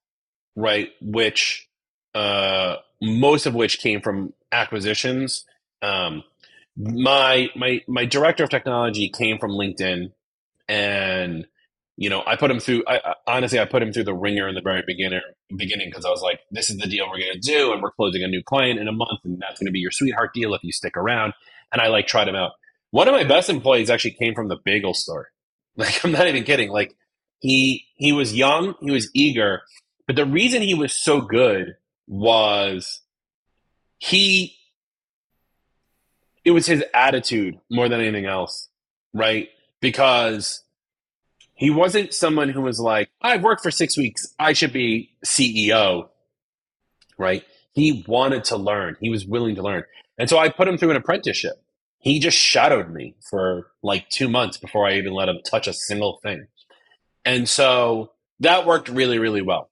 right, 0.56 0.90
which 1.02 1.69
uh, 2.16 2.78
most 3.02 3.46
of 3.46 3.54
which 3.54 3.80
came 3.80 4.02
from 4.02 4.34
acquisitions. 4.52 5.46
Um, 5.82 6.24
my 6.78 7.50
my 7.56 7.82
my 7.88 8.06
director 8.06 8.44
of 8.44 8.50
technology 8.50 9.10
came 9.10 9.38
from 9.38 9.52
LinkedIn, 9.52 10.12
and 10.68 11.46
you 11.98 12.10
know 12.10 12.24
I 12.26 12.36
put 12.36 12.52
him 12.52 12.60
through. 12.60 12.84
I, 12.88 13.16
honestly, 13.28 13.60
I 13.60 13.66
put 13.66 13.84
him 13.84 13.92
through 13.94 14.06
the 14.06 14.14
ringer 14.14 14.48
in 14.48 14.56
the 14.56 14.62
very 14.62 14.84
beginning 14.86 15.22
beginning 15.56 15.90
because 15.90 16.06
I 16.06 16.10
was 16.10 16.22
like, 16.22 16.40
this 16.52 16.70
is 16.70 16.78
the 16.78 16.88
deal 16.88 17.06
we're 17.10 17.20
going 17.20 17.34
to 17.34 17.40
do, 17.40 17.74
and 17.74 17.82
we're 17.82 17.92
closing 17.92 18.24
a 18.24 18.28
new 18.28 18.44
client 18.44 18.80
in 18.80 18.88
a 18.88 18.94
month, 18.94 19.20
and 19.24 19.40
that's 19.40 19.60
going 19.60 19.68
to 19.68 19.72
be 19.72 19.80
your 19.80 19.92
sweetheart 19.92 20.34
deal 20.34 20.54
if 20.54 20.64
you 20.64 20.72
stick 20.72 20.96
around. 20.96 21.34
And 21.72 21.82
I 21.82 21.88
like 21.88 22.08
tried 22.08 22.28
him 22.28 22.36
out. 22.36 22.52
One 22.92 23.08
of 23.08 23.14
my 23.14 23.24
best 23.24 23.50
employees 23.50 23.90
actually 23.90 24.12
came 24.12 24.34
from 24.34 24.48
the 24.48 24.58
bagel 24.64 24.94
store. 24.94 25.30
Like 25.78 26.04
I'm 26.04 26.12
not 26.12 26.28
even 26.28 26.44
kidding. 26.44 26.72
Like 26.72 26.94
he 27.40 27.86
he 27.96 28.12
was 28.12 28.36
young, 28.36 28.76
he 28.82 28.92
was 28.92 29.10
eager, 29.14 29.62
but 30.08 30.18
the 30.18 30.26
reason 30.26 30.62
he 30.62 30.74
was 30.74 30.92
so 30.92 31.22
good 31.22 31.78
was 32.10 33.02
he 33.98 34.58
it 36.44 36.52
was 36.52 36.66
his 36.66 36.84
attitude 36.94 37.60
more 37.72 37.88
than 37.88 38.02
anything 38.02 38.26
else, 38.26 38.68
right? 39.14 39.48
Because 39.80 40.64
he 41.54 41.70
wasn't 41.70 42.14
someone 42.14 42.50
who 42.50 42.62
was 42.62 42.80
like, 42.80 43.10
I've 43.22 43.44
worked 43.44 43.62
for 43.62 43.72
six 43.72 43.98
weeks, 43.98 44.34
I 44.38 44.54
should 44.54 44.74
be 44.74 45.12
CEO, 45.26 46.10
right? 47.18 47.44
He 47.74 48.04
wanted 48.08 48.44
to 48.46 48.58
learn, 48.58 48.98
he 49.00 49.10
was 49.10 49.26
willing 49.26 49.56
to 49.56 49.62
learn. 49.62 49.84
And 50.18 50.30
so 50.30 50.38
I 50.38 50.50
put 50.50 50.68
him 50.68 50.78
through 50.78 50.92
an 50.92 50.98
apprenticeship 50.98 51.62
he 52.00 52.20
just 52.20 52.38
shadowed 52.38 52.90
me 52.90 53.16
for 53.30 53.68
like 53.84 54.10
two 54.10 54.30
months 54.30 54.58
before 54.58 54.88
I 54.88 54.96
even 54.96 55.14
let 55.14 55.30
him 55.30 55.40
touch 55.46 55.68
a 55.68 55.74
single 55.74 56.20
thing. 56.24 56.48
And 57.26 57.48
so 57.48 58.14
that 58.40 58.66
worked 58.66 58.88
really, 58.90 59.20
really 59.20 59.42
well. 59.42 59.70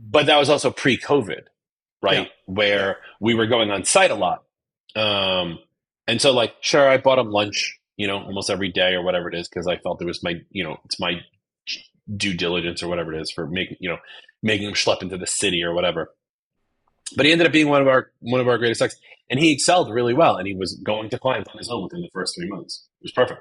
But 0.00 0.26
that 0.26 0.38
was 0.38 0.50
also 0.50 0.70
pre 0.70 0.98
COVID, 0.98 1.42
right? 2.02 2.22
Yeah. 2.22 2.28
Where 2.46 2.98
we 3.20 3.34
were 3.34 3.46
going 3.46 3.70
on 3.70 3.84
site 3.84 4.10
a 4.10 4.14
lot. 4.14 4.44
Um, 4.96 5.58
and 6.06 6.20
so, 6.20 6.32
like, 6.32 6.54
sure, 6.60 6.88
I 6.88 6.98
bought 6.98 7.18
him 7.18 7.30
lunch, 7.30 7.78
you 7.96 8.06
know, 8.06 8.22
almost 8.22 8.50
every 8.50 8.70
day 8.70 8.94
or 8.94 9.02
whatever 9.02 9.28
it 9.28 9.34
is, 9.34 9.48
because 9.48 9.66
I 9.66 9.78
felt 9.78 10.02
it 10.02 10.06
was 10.06 10.22
my, 10.22 10.40
you 10.50 10.64
know, 10.64 10.78
it's 10.84 11.00
my 11.00 11.20
due 12.16 12.34
diligence 12.34 12.82
or 12.82 12.88
whatever 12.88 13.14
it 13.14 13.20
is 13.20 13.30
for 13.30 13.46
making, 13.46 13.78
you 13.80 13.88
know, 13.88 13.98
making 14.42 14.68
him 14.68 14.74
schlep 14.74 15.02
into 15.02 15.16
the 15.16 15.26
city 15.26 15.62
or 15.62 15.74
whatever. 15.74 16.12
But 17.16 17.26
he 17.26 17.32
ended 17.32 17.46
up 17.46 17.52
being 17.52 17.68
one 17.68 17.82
of 17.82 17.88
our 17.88 18.10
one 18.20 18.40
of 18.40 18.48
our 18.48 18.58
greatest 18.58 18.80
techs, 18.80 18.96
and 19.30 19.40
he 19.40 19.52
excelled 19.52 19.92
really 19.92 20.14
well. 20.14 20.36
And 20.36 20.46
he 20.46 20.54
was 20.54 20.74
going 20.84 21.10
to 21.10 21.18
clients 21.18 21.50
on 21.50 21.58
his 21.58 21.68
own 21.70 21.84
within 21.84 22.02
the 22.02 22.10
first 22.12 22.34
three 22.36 22.48
months. 22.48 22.86
It 23.00 23.04
was 23.04 23.12
perfect. 23.12 23.40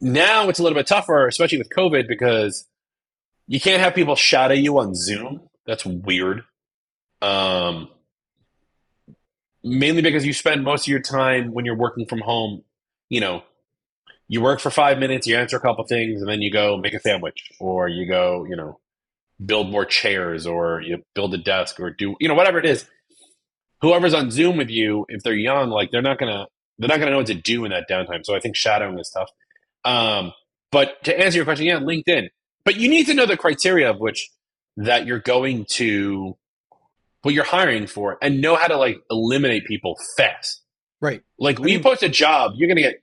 Now 0.00 0.48
it's 0.48 0.58
a 0.58 0.62
little 0.62 0.78
bit 0.78 0.86
tougher, 0.86 1.26
especially 1.26 1.58
with 1.58 1.70
COVID, 1.70 2.08
because 2.08 2.66
you 3.50 3.60
can't 3.60 3.82
have 3.82 3.96
people 3.96 4.14
shadow 4.14 4.54
you 4.54 4.78
on 4.78 4.94
Zoom. 4.94 5.40
That's 5.66 5.84
weird. 5.84 6.44
Um, 7.20 7.88
mainly 9.64 10.02
because 10.02 10.24
you 10.24 10.32
spend 10.32 10.62
most 10.62 10.84
of 10.84 10.88
your 10.88 11.02
time 11.02 11.52
when 11.52 11.64
you're 11.64 11.76
working 11.76 12.06
from 12.06 12.20
home. 12.20 12.62
You 13.08 13.20
know, 13.20 13.42
you 14.28 14.40
work 14.40 14.60
for 14.60 14.70
five 14.70 15.00
minutes, 15.00 15.26
you 15.26 15.36
answer 15.36 15.56
a 15.56 15.60
couple 15.60 15.84
things, 15.84 16.20
and 16.20 16.30
then 16.30 16.40
you 16.40 16.52
go 16.52 16.76
make 16.76 16.94
a 16.94 17.00
sandwich, 17.00 17.50
or 17.58 17.88
you 17.88 18.06
go, 18.06 18.46
you 18.48 18.54
know, 18.54 18.78
build 19.44 19.68
more 19.68 19.84
chairs 19.84 20.46
or 20.46 20.80
you 20.80 21.02
build 21.14 21.34
a 21.34 21.38
desk 21.38 21.80
or 21.80 21.90
do 21.90 22.14
you 22.20 22.28
know 22.28 22.34
whatever 22.34 22.58
it 22.58 22.66
is 22.66 22.84
whoever's 23.80 24.12
on 24.12 24.30
zoom 24.30 24.58
with 24.58 24.68
you 24.68 25.06
if 25.08 25.22
they're 25.22 25.32
young 25.32 25.70
like 25.70 25.90
they're 25.90 26.02
not 26.02 26.18
gonna 26.18 26.46
they're 26.78 26.88
not 26.88 26.98
gonna 26.98 27.10
know 27.10 27.16
what 27.16 27.26
to 27.26 27.34
do 27.34 27.64
in 27.64 27.70
that 27.70 27.88
downtime 27.88 28.20
so 28.22 28.36
i 28.36 28.40
think 28.40 28.54
shadowing 28.54 28.98
is 28.98 29.10
tough 29.10 29.30
um, 29.86 30.32
but 30.70 31.02
to 31.04 31.18
answer 31.18 31.36
your 31.36 31.46
question 31.46 31.64
yeah 31.64 31.78
linkedin 31.78 32.28
but 32.64 32.76
you 32.76 32.88
need 32.88 33.06
to 33.06 33.14
know 33.14 33.26
the 33.26 33.36
criteria 33.36 33.90
of 33.90 33.98
which 33.98 34.30
that 34.76 35.06
you're 35.06 35.18
going 35.18 35.66
to 35.70 36.36
what 37.22 37.34
you're 37.34 37.44
hiring 37.44 37.86
for 37.86 38.16
and 38.22 38.40
know 38.40 38.56
how 38.56 38.66
to 38.66 38.76
like 38.76 39.02
eliminate 39.10 39.66
people 39.66 39.98
fast. 40.16 40.62
Right. 41.00 41.22
Like 41.38 41.58
when 41.58 41.68
you 41.68 41.80
post 41.80 42.02
a 42.02 42.08
job 42.08 42.52
you're 42.56 42.68
gonna 42.68 42.80
get 42.80 43.02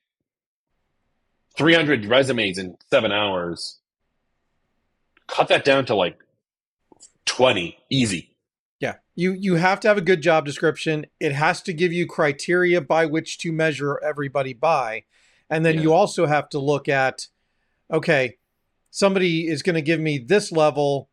300 1.58 2.06
resumes 2.06 2.58
in 2.58 2.78
seven 2.90 3.12
hours. 3.12 3.80
Cut 5.28 5.50
that 5.50 5.66
down 5.66 5.86
to 5.88 5.96
like 5.96 6.18
20 7.26 7.78
easy. 7.90 8.36
Yeah. 8.80 8.96
You 9.16 9.34
you 9.34 9.56
have 9.56 9.80
to 9.82 9.88
have 9.88 9.98
a 9.98 10.02
good 10.02 10.22
job 10.22 10.46
description. 10.46 11.08
It 11.20 11.34
has 11.34 11.62
to 11.64 11.74
give 11.74 11.92
you 11.92 12.06
criteria 12.06 12.80
by 12.80 13.08
which 13.08 13.40
to 13.40 13.52
measure 13.52 14.00
everybody 14.04 14.54
by. 14.54 15.04
And 15.50 15.66
then 15.66 15.76
yeah. 15.76 15.82
you 15.82 15.94
also 15.94 16.28
have 16.28 16.48
to 16.50 16.60
look 16.60 16.88
at 16.88 17.28
okay 17.92 18.38
somebody 18.90 19.48
is 19.48 19.62
going 19.62 19.76
to 19.76 19.82
give 19.82 20.00
me 20.00 20.18
this 20.18 20.52
level 20.52 21.10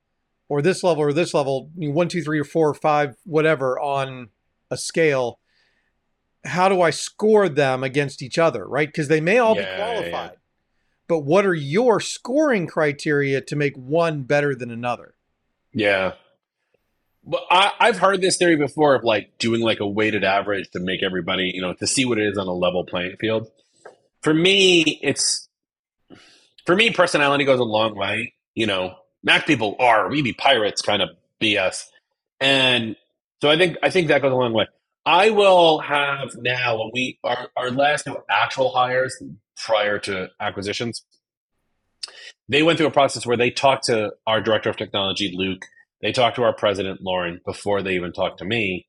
or 0.49 0.62
this 0.62 0.83
level 0.83 1.02
or 1.02 1.12
this 1.12 1.35
level 1.35 1.71
one 1.76 2.09
two 2.09 2.23
three 2.23 2.38
or 2.38 2.45
four 2.45 2.69
or 2.69 2.75
five 2.75 3.16
whatever 3.25 3.78
on 3.78 4.28
a 4.71 4.76
scale 4.76 5.38
how 6.45 6.69
do 6.69 6.81
i 6.81 6.90
score 6.90 7.49
them 7.49 7.83
against 7.83 8.23
each 8.23 8.38
other 8.38 8.66
right 8.66 8.88
because 8.88 9.09
they 9.09 9.21
may 9.21 9.38
all 9.38 9.57
yeah, 9.57 9.62
be 9.62 9.76
qualified 9.76 10.31
yeah. 10.33 10.38
but 11.09 11.21
what 11.21 11.47
are 11.47 11.54
your 11.54 12.00
scoring 12.00 12.66
criteria 12.66 13.40
to 13.40 13.57
make 13.57 13.76
one 13.76 14.23
better 14.23 14.54
than 14.54 14.71
another 14.71 15.14
yeah. 15.75 16.12
But 17.26 17.43
I, 17.50 17.73
I've 17.81 17.99
heard 17.99 18.21
this 18.21 18.37
theory 18.37 18.57
before 18.57 18.95
of 18.95 19.02
like 19.02 19.38
doing 19.38 19.61
like 19.61 19.81
a 19.81 19.87
weighted 19.87 20.25
average 20.25 20.71
to 20.71 20.81
make 20.81 21.02
everybody, 21.02 21.50
you 21.54 21.61
know, 21.61 21.75
to 21.75 21.87
see 21.87 22.04
what 22.04 22.19
it 22.19 22.26
is 22.26 22.38
on 22.38 22.47
a 22.47 22.52
level 22.52 22.85
playing 22.85 23.16
field. 23.19 23.49
For 24.23 24.33
me, 24.33 25.00
it's 25.02 25.49
for 26.66 26.76
me, 26.76 26.90
personality 26.90 27.44
goes 27.44 27.61
a 27.61 27.64
long 27.64 27.97
way. 27.97 28.35
You 28.54 28.66
know, 28.66 28.94
Mac 29.23 29.47
people 29.47 29.76
are 29.78 30.09
we 30.09 30.23
be 30.23 30.33
pirates 30.33 30.83
kind 30.83 31.02
of 31.02 31.11
BS. 31.40 31.85
And 32.40 32.97
so 33.40 33.50
I 33.50 33.56
think 33.56 33.76
I 33.83 33.90
think 33.90 34.09
that 34.09 34.23
goes 34.23 34.33
a 34.33 34.37
long 34.37 34.52
way. 34.52 34.66
I 35.06 35.30
will 35.30 35.80
have 35.80 36.35
now 36.37 36.78
when 36.78 36.90
we 36.92 37.18
our, 37.25 37.49
our 37.56 37.71
last 37.71 38.09
actual 38.30 38.71
hires 38.71 39.23
prior 39.56 39.99
to 40.00 40.28
acquisitions, 40.40 41.04
they 42.49 42.62
went 42.62 42.78
through 42.78 42.87
a 42.87 42.92
process 42.92 43.26
where 43.26 43.37
they 43.37 43.50
talked 43.50 43.85
to 43.85 44.12
our 44.26 44.40
director 44.40 44.71
of 44.71 44.76
technology, 44.76 45.33
Luke. 45.37 45.62
They 46.00 46.12
talked 46.12 46.37
to 46.37 46.42
our 46.42 46.54
president, 46.54 47.00
Lauren, 47.02 47.40
before 47.44 47.83
they 47.83 47.94
even 47.94 48.12
talked 48.12 48.38
to 48.38 48.44
me. 48.44 48.87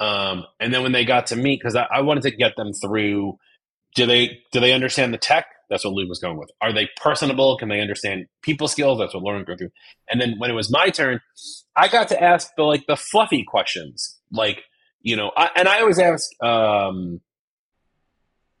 Um, 0.00 0.44
and 0.58 0.72
then 0.72 0.82
when 0.82 0.92
they 0.92 1.04
got 1.04 1.26
to 1.28 1.36
me, 1.36 1.56
because 1.56 1.76
I, 1.76 1.86
I, 1.90 2.00
wanted 2.00 2.24
to 2.24 2.30
get 2.30 2.56
them 2.56 2.72
through, 2.72 3.38
do 3.94 4.06
they 4.06 4.40
do 4.50 4.60
they 4.60 4.72
understand 4.72 5.14
the 5.14 5.18
tech? 5.18 5.46
That's 5.70 5.84
what 5.84 5.94
Luke 5.94 6.08
was 6.08 6.18
going 6.18 6.36
with. 6.36 6.50
Are 6.60 6.72
they 6.72 6.88
personable? 6.96 7.56
Can 7.58 7.68
they 7.68 7.80
understand 7.80 8.26
people 8.42 8.68
skills? 8.68 8.98
That's 8.98 9.14
what 9.14 9.22
Lauren 9.22 9.44
go 9.44 9.56
through. 9.56 9.70
And 10.10 10.20
then 10.20 10.34
when 10.38 10.50
it 10.50 10.54
was 10.54 10.70
my 10.70 10.90
turn, 10.90 11.20
I 11.76 11.88
got 11.88 12.08
to 12.08 12.22
ask 12.22 12.50
the 12.56 12.62
like 12.64 12.86
the 12.86 12.96
fluffy 12.96 13.44
questions, 13.44 14.18
like 14.30 14.62
you 15.00 15.16
know, 15.16 15.30
I, 15.36 15.50
and 15.56 15.68
I 15.68 15.80
always 15.80 15.98
ask. 15.98 16.30
Um, 16.42 17.20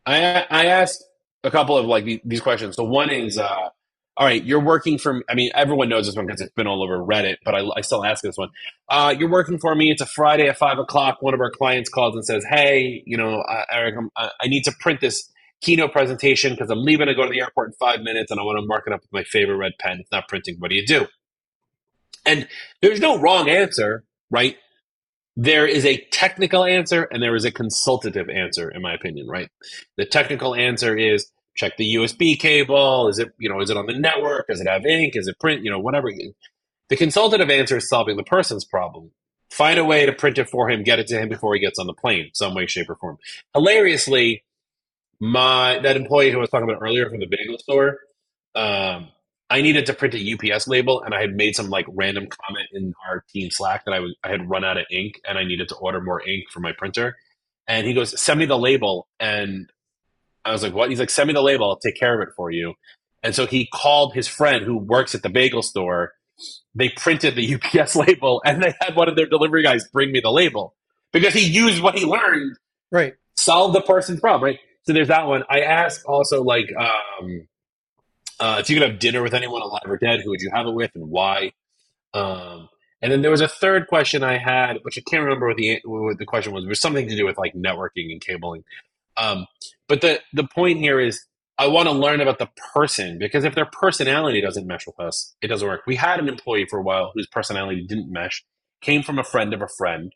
I 0.06 0.44
I 0.50 0.66
asked 0.66 1.02
a 1.42 1.50
couple 1.50 1.76
of 1.76 1.86
like 1.86 2.22
these 2.24 2.40
questions. 2.40 2.76
So 2.76 2.84
one 2.84 3.10
is, 3.10 3.38
uh, 3.38 3.46
all 4.16 4.26
right, 4.26 4.44
you're 4.44 4.60
working 4.60 4.98
for. 4.98 5.22
I 5.28 5.34
mean, 5.34 5.50
everyone 5.54 5.88
knows 5.88 6.06
this 6.06 6.16
one 6.16 6.26
because 6.26 6.40
it's 6.40 6.52
been 6.52 6.66
all 6.66 6.82
over 6.82 6.98
Reddit, 6.98 7.36
but 7.44 7.54
I, 7.54 7.64
I 7.76 7.80
still 7.80 8.04
ask 8.04 8.22
this 8.22 8.36
one. 8.36 8.50
Uh, 8.88 9.14
you're 9.18 9.30
working 9.30 9.58
for 9.58 9.74
me. 9.74 9.90
It's 9.90 10.02
a 10.02 10.06
Friday 10.06 10.48
at 10.48 10.58
five 10.58 10.78
o'clock. 10.78 11.18
One 11.20 11.34
of 11.34 11.40
our 11.40 11.50
clients 11.50 11.88
calls 11.88 12.14
and 12.14 12.24
says, 12.24 12.44
"Hey, 12.48 13.02
you 13.06 13.16
know, 13.16 13.42
Eric, 13.70 13.94
i 14.16 14.30
I 14.40 14.48
need 14.48 14.64
to 14.64 14.72
print 14.80 15.00
this 15.00 15.30
keynote 15.60 15.92
presentation 15.92 16.52
because 16.52 16.70
I'm 16.70 16.82
leaving 16.82 17.06
to 17.06 17.14
go 17.14 17.24
to 17.24 17.30
the 17.30 17.40
airport 17.40 17.68
in 17.68 17.74
five 17.74 18.02
minutes, 18.02 18.30
and 18.30 18.38
I 18.38 18.42
want 18.42 18.58
to 18.58 18.66
mark 18.66 18.84
it 18.86 18.92
up 18.92 19.00
with 19.00 19.12
my 19.12 19.24
favorite 19.24 19.56
red 19.56 19.72
pen. 19.78 19.98
It's 20.00 20.12
not 20.12 20.28
printing. 20.28 20.56
What 20.58 20.70
do 20.70 20.76
you 20.76 20.86
do?" 20.86 21.06
And 22.26 22.48
there's 22.80 23.00
no 23.00 23.18
wrong 23.18 23.48
answer, 23.48 24.04
right? 24.30 24.56
There 25.36 25.66
is 25.66 25.84
a 25.84 25.98
technical 26.12 26.64
answer 26.64 27.08
and 27.10 27.22
there 27.22 27.34
is 27.34 27.44
a 27.44 27.50
consultative 27.50 28.30
answer, 28.30 28.70
in 28.70 28.82
my 28.82 28.94
opinion, 28.94 29.26
right? 29.26 29.48
The 29.96 30.06
technical 30.06 30.54
answer 30.54 30.96
is 30.96 31.30
check 31.56 31.76
the 31.76 31.94
USB 31.94 32.38
cable. 32.38 33.08
Is 33.08 33.18
it, 33.18 33.32
you 33.38 33.48
know, 33.48 33.60
is 33.60 33.70
it 33.70 33.76
on 33.76 33.86
the 33.86 33.98
network? 33.98 34.46
Does 34.48 34.60
it 34.60 34.68
have 34.68 34.86
ink? 34.86 35.16
Is 35.16 35.26
it 35.26 35.38
print? 35.40 35.64
You 35.64 35.70
know, 35.70 35.78
whatever. 35.78 36.10
The 36.88 36.96
consultative 36.96 37.50
answer 37.50 37.78
is 37.78 37.88
solving 37.88 38.16
the 38.16 38.22
person's 38.22 38.64
problem. 38.64 39.10
Find 39.50 39.78
a 39.78 39.84
way 39.84 40.06
to 40.06 40.12
print 40.12 40.38
it 40.38 40.48
for 40.48 40.70
him, 40.70 40.82
get 40.82 40.98
it 40.98 41.06
to 41.08 41.18
him 41.20 41.28
before 41.28 41.54
he 41.54 41.60
gets 41.60 41.78
on 41.78 41.86
the 41.86 41.92
plane, 41.92 42.30
some 42.32 42.54
way, 42.54 42.66
shape, 42.66 42.90
or 42.90 42.96
form. 42.96 43.18
Hilariously, 43.54 44.42
my 45.20 45.78
that 45.80 45.96
employee 45.96 46.30
who 46.30 46.38
I 46.38 46.40
was 46.40 46.50
talking 46.50 46.68
about 46.68 46.82
earlier 46.82 47.08
from 47.08 47.20
the 47.20 47.26
bagel 47.26 47.58
store, 47.58 47.98
um, 48.54 49.08
I 49.50 49.62
needed 49.62 49.86
to 49.86 49.94
print 49.94 50.14
a 50.14 50.52
UPS 50.54 50.66
label, 50.66 51.02
and 51.02 51.14
I 51.14 51.20
had 51.20 51.34
made 51.34 51.54
some 51.54 51.68
like 51.68 51.86
random 51.88 52.26
comment 52.28 52.68
in 52.72 52.94
our 53.08 53.24
team 53.32 53.50
Slack 53.50 53.84
that 53.84 53.92
I 53.92 54.00
was 54.00 54.14
I 54.24 54.28
had 54.28 54.48
run 54.48 54.64
out 54.64 54.78
of 54.78 54.86
ink, 54.90 55.20
and 55.28 55.38
I 55.38 55.44
needed 55.44 55.68
to 55.68 55.76
order 55.76 56.00
more 56.00 56.26
ink 56.26 56.44
for 56.50 56.60
my 56.60 56.72
printer. 56.72 57.16
And 57.68 57.86
he 57.86 57.94
goes, 57.94 58.20
"Send 58.20 58.40
me 58.40 58.46
the 58.46 58.58
label." 58.58 59.08
And 59.20 59.70
I 60.44 60.52
was 60.52 60.62
like, 60.62 60.74
"What?" 60.74 60.90
He's 60.90 60.98
like, 60.98 61.10
"Send 61.10 61.28
me 61.28 61.34
the 61.34 61.42
label. 61.42 61.68
I'll 61.68 61.76
take 61.76 61.98
care 61.98 62.20
of 62.20 62.26
it 62.26 62.34
for 62.36 62.50
you." 62.50 62.74
And 63.22 63.34
so 63.34 63.46
he 63.46 63.66
called 63.72 64.14
his 64.14 64.28
friend 64.28 64.64
who 64.64 64.76
works 64.76 65.14
at 65.14 65.22
the 65.22 65.30
bagel 65.30 65.62
store. 65.62 66.12
They 66.74 66.88
printed 66.90 67.36
the 67.36 67.54
UPS 67.54 67.96
label, 68.08 68.42
and 68.44 68.62
they 68.62 68.74
had 68.80 68.96
one 68.96 69.08
of 69.08 69.16
their 69.16 69.26
delivery 69.26 69.62
guys 69.62 69.86
bring 69.88 70.12
me 70.12 70.20
the 70.20 70.32
label 70.32 70.74
because 71.12 71.32
he 71.32 71.46
used 71.46 71.82
what 71.82 71.96
he 71.96 72.04
learned, 72.04 72.58
right? 72.90 73.14
Solve 73.36 73.72
the 73.72 73.80
person's 73.80 74.20
problem, 74.20 74.42
right? 74.42 74.58
So 74.86 74.92
there's 74.92 75.08
that 75.08 75.26
one. 75.26 75.44
I 75.48 75.60
asked 75.60 76.04
also 76.04 76.42
like, 76.42 76.70
um, 76.78 77.48
uh, 78.38 78.58
if 78.60 78.68
you 78.68 78.78
could 78.78 78.88
have 78.88 78.98
dinner 78.98 79.22
with 79.22 79.34
anyone 79.34 79.62
alive 79.62 79.82
or 79.86 79.96
dead, 79.96 80.20
who 80.20 80.30
would 80.30 80.40
you 80.40 80.50
have 80.52 80.66
it 80.66 80.74
with 80.74 80.90
and 80.94 81.08
why? 81.08 81.52
Um, 82.12 82.68
and 83.00 83.12
then 83.12 83.22
there 83.22 83.30
was 83.30 83.40
a 83.40 83.48
third 83.48 83.86
question 83.86 84.22
I 84.22 84.38
had, 84.38 84.78
which 84.82 84.98
I 84.98 85.02
can't 85.08 85.22
remember 85.22 85.48
what 85.48 85.56
the 85.56 85.80
what 85.84 86.18
the 86.18 86.24
question 86.24 86.52
was. 86.52 86.64
It 86.64 86.68
was 86.68 86.80
something 86.80 87.08
to 87.08 87.16
do 87.16 87.26
with 87.26 87.38
like 87.38 87.54
networking 87.54 88.10
and 88.10 88.20
cabling. 88.20 88.64
Um, 89.16 89.46
but 89.88 90.00
the 90.00 90.20
the 90.32 90.44
point 90.44 90.78
here 90.78 91.00
is 91.00 91.24
I 91.58 91.68
want 91.68 91.86
to 91.86 91.92
learn 91.92 92.20
about 92.20 92.38
the 92.38 92.48
person 92.72 93.18
because 93.18 93.44
if 93.44 93.54
their 93.54 93.66
personality 93.66 94.40
doesn't 94.40 94.66
mesh 94.66 94.86
with 94.86 94.98
us, 94.98 95.34
it 95.40 95.48
doesn't 95.48 95.66
work. 95.66 95.82
We 95.86 95.96
had 95.96 96.18
an 96.18 96.28
employee 96.28 96.66
for 96.68 96.78
a 96.78 96.82
while 96.82 97.12
whose 97.14 97.26
personality 97.26 97.84
didn't 97.86 98.10
mesh, 98.10 98.44
came 98.80 99.02
from 99.02 99.18
a 99.18 99.24
friend 99.24 99.54
of 99.54 99.62
a 99.62 99.68
friend. 99.68 100.14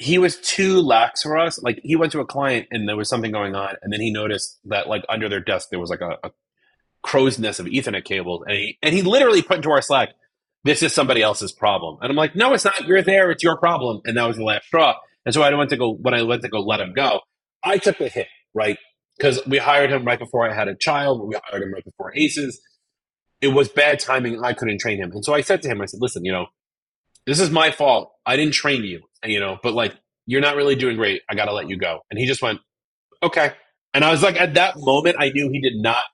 He 0.00 0.18
was 0.18 0.36
too 0.36 0.80
lax 0.80 1.22
for 1.22 1.36
us. 1.36 1.60
Like 1.62 1.80
he 1.82 1.96
went 1.96 2.12
to 2.12 2.20
a 2.20 2.26
client 2.26 2.68
and 2.70 2.88
there 2.88 2.96
was 2.96 3.08
something 3.08 3.32
going 3.32 3.54
on, 3.54 3.74
and 3.82 3.92
then 3.92 4.00
he 4.00 4.12
noticed 4.12 4.58
that 4.66 4.88
like 4.88 5.04
under 5.08 5.28
their 5.28 5.40
desk 5.40 5.68
there 5.70 5.80
was 5.80 5.90
like 5.90 6.00
a, 6.00 6.18
a 6.22 6.30
crow's 7.02 7.38
nest 7.38 7.60
of 7.60 7.66
Ethernet 7.66 8.04
cables, 8.04 8.44
and 8.46 8.56
he 8.56 8.78
and 8.82 8.94
he 8.94 9.02
literally 9.02 9.42
put 9.42 9.56
into 9.56 9.70
our 9.70 9.82
Slack, 9.82 10.10
"This 10.64 10.82
is 10.82 10.92
somebody 10.92 11.22
else's 11.22 11.52
problem," 11.52 11.98
and 12.00 12.10
I'm 12.10 12.16
like, 12.16 12.36
"No, 12.36 12.54
it's 12.54 12.64
not. 12.64 12.86
You're 12.86 13.02
there. 13.02 13.30
It's 13.30 13.42
your 13.42 13.58
problem." 13.58 14.00
And 14.04 14.16
that 14.16 14.26
was 14.26 14.36
the 14.36 14.44
last 14.44 14.66
straw. 14.66 14.94
And 15.26 15.34
so 15.34 15.42
I 15.42 15.52
went 15.54 15.70
to 15.70 15.76
go 15.76 15.92
when 15.92 16.14
I 16.14 16.22
went 16.22 16.42
to 16.42 16.48
go 16.48 16.60
let 16.60 16.80
him 16.80 16.92
go. 16.94 17.20
I 17.64 17.78
took 17.78 17.98
the 17.98 18.08
hit, 18.08 18.28
right? 18.54 18.78
because 19.18 19.44
we 19.46 19.58
hired 19.58 19.90
him 19.90 20.04
right 20.04 20.18
before 20.18 20.48
I 20.48 20.54
had 20.54 20.68
a 20.68 20.76
child. 20.76 21.26
We 21.26 21.36
hired 21.44 21.62
him 21.62 21.74
right 21.74 21.84
before 21.84 22.12
Aces. 22.16 22.60
It 23.40 23.48
was 23.48 23.68
bad 23.68 23.98
timing. 23.98 24.42
I 24.42 24.52
couldn't 24.52 24.78
train 24.78 24.98
him. 24.98 25.12
And 25.12 25.24
so 25.24 25.34
I 25.34 25.42
said 25.42 25.62
to 25.62 25.68
him, 25.68 25.80
I 25.80 25.86
said, 25.86 26.00
listen, 26.00 26.24
you 26.24 26.32
know, 26.32 26.46
this 27.26 27.40
is 27.40 27.50
my 27.50 27.70
fault. 27.70 28.12
I 28.24 28.36
didn't 28.36 28.54
train 28.54 28.84
you, 28.84 29.02
you 29.24 29.40
know, 29.40 29.58
but 29.62 29.74
like, 29.74 29.94
you're 30.26 30.40
not 30.40 30.56
really 30.56 30.74
doing 30.74 30.96
great. 30.96 31.22
I 31.28 31.34
got 31.34 31.46
to 31.46 31.52
let 31.52 31.68
you 31.68 31.76
go. 31.76 32.00
And 32.10 32.18
he 32.18 32.26
just 32.26 32.42
went, 32.42 32.60
okay. 33.22 33.52
And 33.94 34.04
I 34.04 34.10
was 34.10 34.22
like, 34.22 34.36
at 34.36 34.54
that 34.54 34.74
moment, 34.76 35.16
I 35.18 35.30
knew 35.30 35.50
he 35.50 35.60
did 35.60 35.76
not 35.76 36.04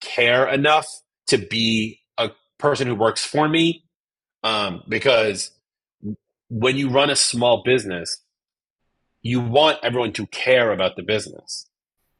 care 0.00 0.46
enough 0.48 0.86
to 1.28 1.38
be 1.38 2.00
a 2.16 2.30
person 2.58 2.86
who 2.86 2.94
works 2.94 3.24
for 3.24 3.48
me. 3.48 3.84
Um, 4.44 4.82
because 4.88 5.50
when 6.48 6.76
you 6.76 6.90
run 6.90 7.10
a 7.10 7.16
small 7.16 7.62
business, 7.64 8.18
you 9.22 9.40
want 9.40 9.78
everyone 9.82 10.12
to 10.12 10.26
care 10.26 10.70
about 10.70 10.96
the 10.96 11.02
business 11.02 11.66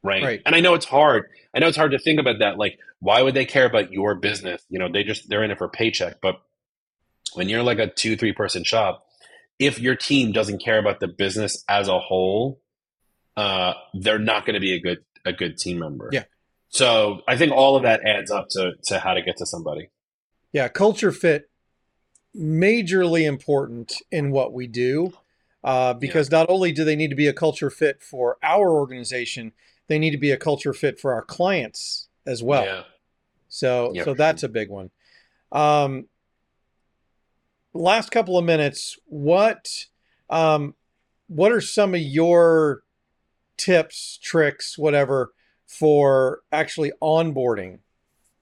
right? 0.05 0.23
right? 0.23 0.43
And 0.47 0.55
I 0.55 0.61
know 0.61 0.75
it's 0.75 0.85
hard. 0.85 1.25
I 1.55 1.59
know 1.59 1.67
it's 1.67 1.77
hard 1.77 1.91
to 1.93 1.99
think 1.99 2.21
about 2.21 2.39
that. 2.39 2.59
Like, 2.59 2.79
why 3.01 3.23
would 3.23 3.35
they 3.35 3.47
care 3.47 3.65
about 3.65 3.93
your 3.93 4.15
business? 4.15 4.63
You 4.69 4.79
know, 4.79 4.89
they 4.89 5.03
just 5.03 5.29
they're 5.29 5.43
in 5.43 5.51
it 5.51 5.59
for 5.59 5.69
paycheck. 5.69 6.21
But 6.21 6.37
when 7.33 7.49
you're 7.49 7.63
like 7.63 7.79
a 7.79 7.89
two, 7.89 8.17
three 8.17 8.33
person 8.33 8.63
shop, 8.63 9.04
if 9.59 9.81
your 9.81 9.95
team 9.95 10.33
doesn't 10.33 10.59
care 10.59 10.79
about 10.79 11.01
the 11.01 11.09
business 11.09 11.65
as 11.69 11.89
a 11.89 11.99
whole, 11.99 12.61
uh, 13.37 13.75
they're 13.95 14.19
not 14.19 14.47
going 14.47 14.55
to 14.55 14.61
be 14.61 14.75
a 14.75 14.81
good 14.81 14.99
a 15.25 15.33
good 15.33 15.59
team 15.59 15.79
member. 15.79 16.11
Yeah. 16.13 16.25
So 16.69 17.21
I 17.29 17.37
think 17.37 17.53
all 17.53 17.77
of 17.77 17.85
that 17.85 18.03
adds 18.05 18.31
up 18.31 18.49
to 18.51 18.73
to 18.85 18.99
how 18.99 19.15
to 19.15 19.23
get 19.23 19.37
to 19.39 19.47
somebody. 19.47 19.91
Yeah, 20.53 20.69
culture 20.69 21.13
fit 21.13 21.51
majorly 22.37 23.27
important 23.27 24.03
in 24.11 24.31
what 24.31 24.53
we 24.53 24.67
do. 24.67 25.13
Uh, 25.63 25.95
because 25.95 26.31
yeah. 26.31 26.41
not 26.41 26.51
only 26.51 26.73
do 26.73 26.85
they 26.85 26.95
need 26.95 27.09
to 27.09 27.17
be 27.17 27.27
a 27.27 27.33
culture 27.33 27.71
fit 27.71 28.03
for 28.03 28.37
our 28.43 28.71
organization, 28.71 29.51
they 29.87 29.99
need 29.99 30.11
to 30.11 30.19
be 30.19 30.31
a 30.31 30.37
culture 30.37 30.75
fit 30.75 31.01
for 31.01 31.15
our 31.15 31.23
clients 31.23 32.09
as 32.27 32.43
well. 32.43 32.65
Yeah. 32.65 32.83
So 33.49 33.95
so 34.05 34.15
that's 34.15 34.43
a 34.43 34.49
big 34.49 34.69
one. 34.69 34.91
Um, 35.53 36.07
last 37.75 38.11
couple 38.11 38.39
of 38.39 38.45
minutes, 38.45 38.97
what 39.07 39.69
um, 40.31 40.75
what 41.29 41.53
are 41.53 41.61
some 41.61 41.95
of 41.95 42.01
your 42.01 42.83
tips, 43.57 44.19
tricks, 44.23 44.79
whatever, 44.79 45.33
for 45.67 46.41
actually 46.51 46.93
onboarding 47.03 47.81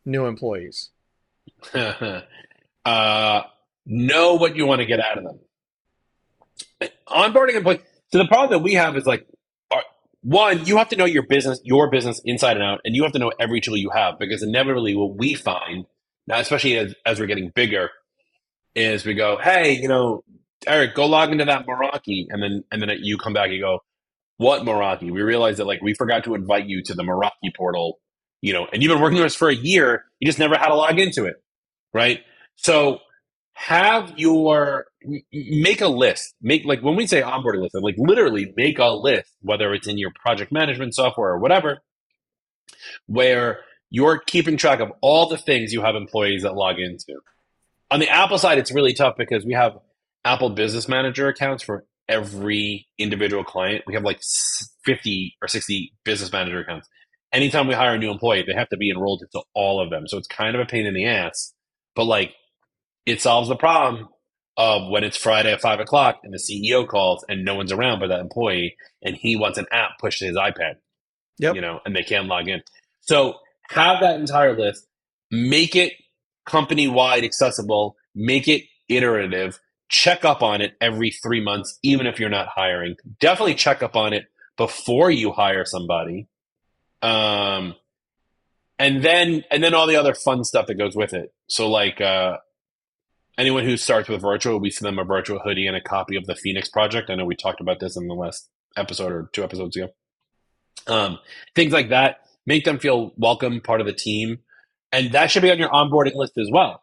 new 0.05 0.27
employees? 0.27 0.91
uh, 1.75 3.43
know 3.87 4.35
what 4.35 4.57
you 4.57 4.67
want 4.67 4.81
to 4.81 4.87
get 4.87 5.01
out 5.01 5.19
of 5.19 5.25
them. 5.25 6.91
Onboarding 7.09 7.55
employees. 7.55 7.81
So 8.13 8.19
the 8.19 8.27
problem 8.27 8.51
that 8.51 8.63
we 8.63 8.75
have 8.75 8.97
is 8.97 9.07
like 9.07 9.27
one, 10.23 10.65
you 10.67 10.77
have 10.77 10.89
to 10.91 10.97
know 10.97 11.05
your 11.05 11.25
business, 11.25 11.61
your 11.65 11.91
business 11.91 12.21
inside 12.25 12.57
and 12.57 12.63
out, 12.63 12.81
and 12.85 12.95
you 12.95 13.03
have 13.03 13.13
to 13.13 13.19
know 13.19 13.33
every 13.41 13.61
tool 13.61 13.77
you 13.77 13.91
have 13.91 14.19
because 14.19 14.43
inevitably 14.43 14.95
what 14.95 15.17
we 15.17 15.35
find 15.35 15.85
now, 16.29 16.39
especially 16.39 16.79
as, 16.79 16.95
as 17.05 17.19
we're 17.19 17.27
getting 17.27 17.51
bigger, 17.51 17.91
is 18.75 19.05
we 19.05 19.15
go, 19.15 19.39
hey, 19.43 19.73
you 19.73 19.89
know, 19.89 20.25
Eric, 20.67 20.95
go 20.95 21.07
log 21.07 21.31
into 21.33 21.45
that 21.45 21.67
Meraki, 21.67 22.27
and 22.31 22.43
then 22.43 22.65
and 22.71 22.83
then 22.83 22.91
you 23.01 23.19
come 23.19 23.33
back 23.33 23.51
and 23.51 23.61
go, 23.61 23.81
what 24.37 24.63
Meraki? 24.63 25.11
We 25.11 25.23
realize 25.23 25.59
that 25.59 25.67
like 25.67 25.83
we 25.83 25.95
forgot 25.95 26.25
to 26.25 26.35
invite 26.35 26.67
you 26.67 26.83
to 26.85 26.95
the 26.95 27.03
Meraki 27.03 27.55
portal, 27.57 27.99
you 28.41 28.53
know, 28.53 28.67
and 28.73 28.83
you've 28.83 28.91
been 28.91 29.03
working 29.03 29.19
with 29.19 29.27
us 29.27 29.35
for 29.35 29.49
a 29.49 29.55
year, 29.55 30.05
you 30.21 30.27
just 30.27 30.39
never 30.39 30.57
had 30.57 30.69
to 30.69 30.75
log 30.75 30.99
into 30.99 31.25
it, 31.25 31.37
right? 31.93 32.21
So 32.57 33.01
have 33.55 34.15
your 34.17 34.87
make 35.33 35.81
a 35.81 35.89
list 35.89 36.35
make 36.41 36.65
like 36.65 36.81
when 36.81 36.97
we 36.97 37.07
say 37.07 37.21
onboarding 37.21 37.61
list 37.61 37.75
like 37.75 37.95
literally 37.99 38.53
make 38.57 38.79
a 38.79 38.87
list 38.87 39.31
whether 39.43 39.75
it's 39.75 39.87
in 39.87 39.99
your 39.99 40.11
project 40.21 40.51
management 40.51 40.95
software 40.95 41.31
or 41.31 41.39
whatever 41.39 41.79
where 43.07 43.61
you're 43.91 44.19
keeping 44.19 44.57
track 44.57 44.81
of 44.81 44.91
all 45.03 45.29
the 45.29 45.37
things 45.37 45.73
you 45.73 45.83
have 45.83 45.95
employees 45.95 46.43
that 46.43 46.55
log 46.55 46.79
into 46.79 47.19
on 47.93 48.01
the 48.01 48.09
apple 48.09 48.39
side 48.39 48.59
it's 48.59 48.73
really 48.73 48.95
tough 48.95 49.15
because 49.17 49.45
we 49.45 49.55
have 49.55 49.73
apple 50.25 50.51
business 50.51 50.89
manager 50.89 51.29
accounts 51.29 51.63
for 51.63 51.85
every 52.09 52.87
individual 52.99 53.45
client 53.45 53.85
we 53.87 53.95
have 53.95 54.03
like 54.03 54.21
50 54.85 55.37
or 55.41 55.49
60 55.49 55.93
business 56.05 56.33
manager 56.33 56.61
accounts 56.61 56.89
anytime 57.33 57.69
we 57.69 57.75
hire 57.75 57.95
a 57.95 57.99
new 57.99 58.11
employee 58.11 58.45
they 58.47 58.55
have 58.55 58.69
to 58.69 58.77
be 58.77 58.91
enrolled 58.91 59.23
into 59.23 59.45
all 59.55 59.81
of 59.83 59.91
them 59.91 60.09
so 60.09 60.19
it's 60.19 60.29
kind 60.29 60.57
of 60.57 60.61
a 60.61 60.67
pain 60.67 60.87
in 60.87 60.95
the 60.95 61.07
ass 61.07 61.55
but 61.95 62.05
like 62.05 62.35
it 63.07 63.21
solves 63.21 63.49
the 63.49 63.57
problem 63.57 64.09
of 64.57 64.91
when 64.91 65.05
it's 65.05 65.17
Friday 65.17 65.53
at 65.53 65.61
five 65.61 65.81
o'clock 65.81 66.21
and 66.23 66.33
the 66.33 66.39
CEO 66.39 66.87
calls 66.87 67.25
and 67.29 67.45
no 67.45 67.55
one's 67.55 67.73
around 67.73 68.01
but 68.01 68.09
that 68.09 68.21
employee 68.21 68.77
and 69.03 69.17
he 69.17 69.37
wants 69.37 69.59
an 69.59 69.67
app 69.73 69.93
pushed 70.01 70.19
to 70.19 70.27
his 70.27 70.37
iPad. 70.37 70.75
Yep. 71.39 71.55
You 71.55 71.61
know, 71.61 71.81
and 71.85 71.97
they 71.97 72.03
can't 72.03 72.27
log 72.27 72.49
in. 72.49 72.63
So 73.01 73.37
have 73.71 74.01
that 74.01 74.21
entire 74.21 74.57
list, 74.57 74.87
make 75.31 75.75
it 75.75 75.95
company 76.45 76.89
wide 76.89 77.25
accessible, 77.25 77.97
make 78.15 78.49
it 78.49 78.65
iterative, 78.89 79.61
check 79.89 80.25
up 80.25 80.43
on 80.43 80.61
it 80.61 80.75
every 80.81 81.11
three 81.11 81.41
months, 81.41 81.79
even 81.83 82.07
if 82.07 82.19
you're 82.19 82.31
not 82.31 82.49
hiring. 82.49 82.97
Definitely 83.21 83.55
check 83.55 83.83
up 83.83 83.97
on 83.97 84.13
it 84.13 84.27
before 84.57 85.11
you 85.11 85.33
hire 85.33 85.65
somebody. 85.65 86.29
Um 87.01 87.75
and 88.79 89.03
then 89.03 89.45
and 89.51 89.63
then 89.63 89.75
all 89.75 89.87
the 89.87 89.97
other 89.97 90.15
fun 90.15 90.45
stuff 90.45 90.67
that 90.67 90.75
goes 90.75 90.97
with 90.97 91.13
it. 91.13 91.33
So 91.49 91.69
like 91.69 92.01
uh 92.01 92.39
anyone 93.39 93.65
who 93.65 93.77
starts 93.77 94.09
with 94.09 94.23
virtual, 94.23 94.59
we 94.61 94.71
send 94.71 94.87
them 94.87 94.99
a 94.99 95.05
virtual 95.05 95.39
hoodie 95.39 95.67
and 95.67 95.77
a 95.77 95.81
copy 95.81 96.17
of 96.17 96.27
the 96.27 96.35
Phoenix 96.35 96.69
Project. 96.69 97.11
I 97.11 97.15
know 97.15 97.25
we 97.25 97.37
talked 97.37 97.61
about 97.61 97.81
this 97.81 97.97
in 97.97 98.09
the 98.09 98.15
last 98.15 98.49
episode 98.77 99.13
or 99.13 99.31
two 99.33 99.45
episodes 99.45 99.77
ago. 99.77 99.89
Um, 100.87 101.19
things 101.55 101.73
like 101.73 101.91
that 101.91 102.23
make 102.47 102.65
them 102.65 102.79
feel 102.79 103.13
welcome, 103.17 103.61
part 103.61 103.81
of 103.81 103.87
the 103.87 103.93
team, 103.93 104.41
and 104.93 105.13
that 105.13 105.31
should 105.31 105.43
be 105.43 105.51
on 105.51 105.59
your 105.59 105.71
onboarding 105.71 106.15
list 106.15 106.39
as 106.39 106.51
well, 106.53 106.83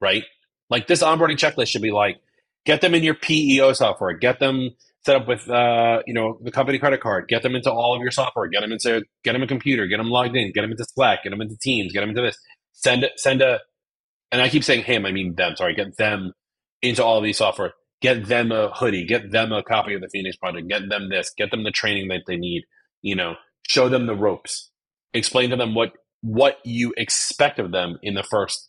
right? 0.00 0.24
Like 0.70 0.86
this 0.86 1.02
onboarding 1.02 1.36
checklist 1.36 1.68
should 1.68 1.82
be 1.82 1.92
like 1.92 2.20
get 2.64 2.80
them 2.80 2.94
in 2.94 3.02
your 3.02 3.14
PEO 3.14 3.72
software, 3.72 4.12
get 4.12 4.38
them 4.40 4.70
set 5.04 5.16
up 5.16 5.26
with 5.26 5.48
uh, 5.48 6.02
you 6.06 6.14
know 6.14 6.38
the 6.42 6.50
company 6.50 6.78
credit 6.78 7.00
card, 7.00 7.28
get 7.28 7.42
them 7.42 7.54
into 7.54 7.70
all 7.70 7.94
of 7.94 8.02
your 8.02 8.10
software, 8.10 8.48
get 8.48 8.60
them 8.60 8.72
into 8.72 9.02
get 9.24 9.32
them 9.32 9.42
a 9.42 9.46
computer, 9.46 9.86
get 9.86 9.98
them 9.98 10.10
logged 10.10 10.36
in, 10.36 10.52
get 10.52 10.62
them 10.62 10.70
into 10.70 10.84
Slack, 10.84 11.24
get 11.24 11.30
them 11.30 11.40
into 11.40 11.56
Teams, 11.58 11.92
get 11.92 12.00
them 12.00 12.10
into 12.10 12.22
this. 12.22 12.36
Send 12.72 13.04
send 13.16 13.42
a 13.42 13.60
and 14.32 14.40
I 14.40 14.48
keep 14.48 14.64
saying 14.64 14.84
him, 14.84 15.06
I 15.06 15.12
mean 15.12 15.34
them. 15.34 15.56
Sorry, 15.56 15.74
get 15.74 15.96
them 15.96 16.32
into 16.82 17.04
all 17.04 17.18
of 17.18 17.24
these 17.24 17.38
software. 17.38 17.72
Get 18.00 18.26
them 18.26 18.50
a 18.52 18.70
hoodie. 18.70 19.04
Get 19.04 19.30
them 19.30 19.52
a 19.52 19.62
copy 19.62 19.94
of 19.94 20.00
the 20.00 20.08
Phoenix 20.08 20.36
Project. 20.36 20.68
Get 20.68 20.88
them 20.88 21.10
this. 21.10 21.32
Get 21.36 21.50
them 21.50 21.64
the 21.64 21.70
training 21.70 22.08
that 22.08 22.22
they 22.26 22.36
need. 22.36 22.64
You 23.02 23.14
know, 23.14 23.34
show 23.68 23.88
them 23.88 24.06
the 24.06 24.14
ropes. 24.14 24.70
Explain 25.12 25.50
to 25.50 25.56
them 25.56 25.74
what 25.74 25.92
what 26.22 26.58
you 26.64 26.92
expect 26.96 27.58
of 27.58 27.72
them 27.72 27.98
in 28.02 28.14
the 28.14 28.22
first 28.22 28.68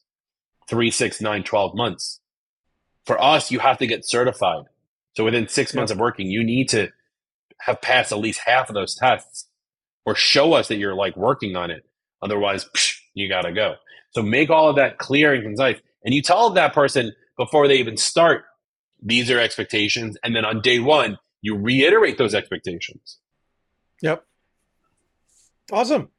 three, 0.70 0.92
six, 0.92 1.22
nine, 1.22 1.44
12 1.44 1.76
months. 1.76 2.20
For 3.06 3.22
us, 3.22 3.52
you 3.52 3.60
have 3.60 3.78
to 3.80 3.88
get 3.88 4.08
certified. 4.08 4.66
So 5.14 5.26
within 5.26 5.48
six 5.48 5.74
months 5.74 5.92
of 5.92 6.00
working, 6.00 6.28
you 6.28 6.44
need 6.44 6.70
to 6.70 6.90
have 7.60 7.82
passed 7.82 8.12
at 8.12 8.20
least 8.20 8.42
half 8.46 8.70
of 8.70 8.76
those 8.76 8.96
tests 8.96 9.48
or 10.06 10.16
show 10.16 10.54
us 10.54 10.68
that 10.70 10.78
you're 10.78 10.96
like 10.96 11.16
working 11.18 11.56
on 11.56 11.72
it. 11.72 11.86
Otherwise, 12.22 12.66
psh, 12.76 13.00
you 13.14 13.28
got 13.28 13.42
to 13.42 13.52
go. 13.52 13.76
So 14.12 14.22
make 14.22 14.50
all 14.50 14.70
of 14.70 14.76
that 14.78 14.98
clear 14.98 15.34
and 15.34 15.44
concise. 15.44 15.80
And 16.04 16.14
you 16.14 16.22
tell 16.22 16.50
that 16.52 16.74
person 16.74 17.14
before 17.38 17.68
they 17.68 17.78
even 17.78 17.98
start, 17.98 18.46
these 19.02 19.30
are 19.32 19.40
expectations. 19.40 20.18
And 20.24 20.36
then 20.36 20.46
on 20.46 20.62
day 20.62 20.80
one, 20.80 21.18
you 21.42 21.58
reiterate 21.58 22.18
those 22.18 22.34
expectations. 22.34 23.18
Yep. 24.02 24.24
Awesome. 25.72 26.10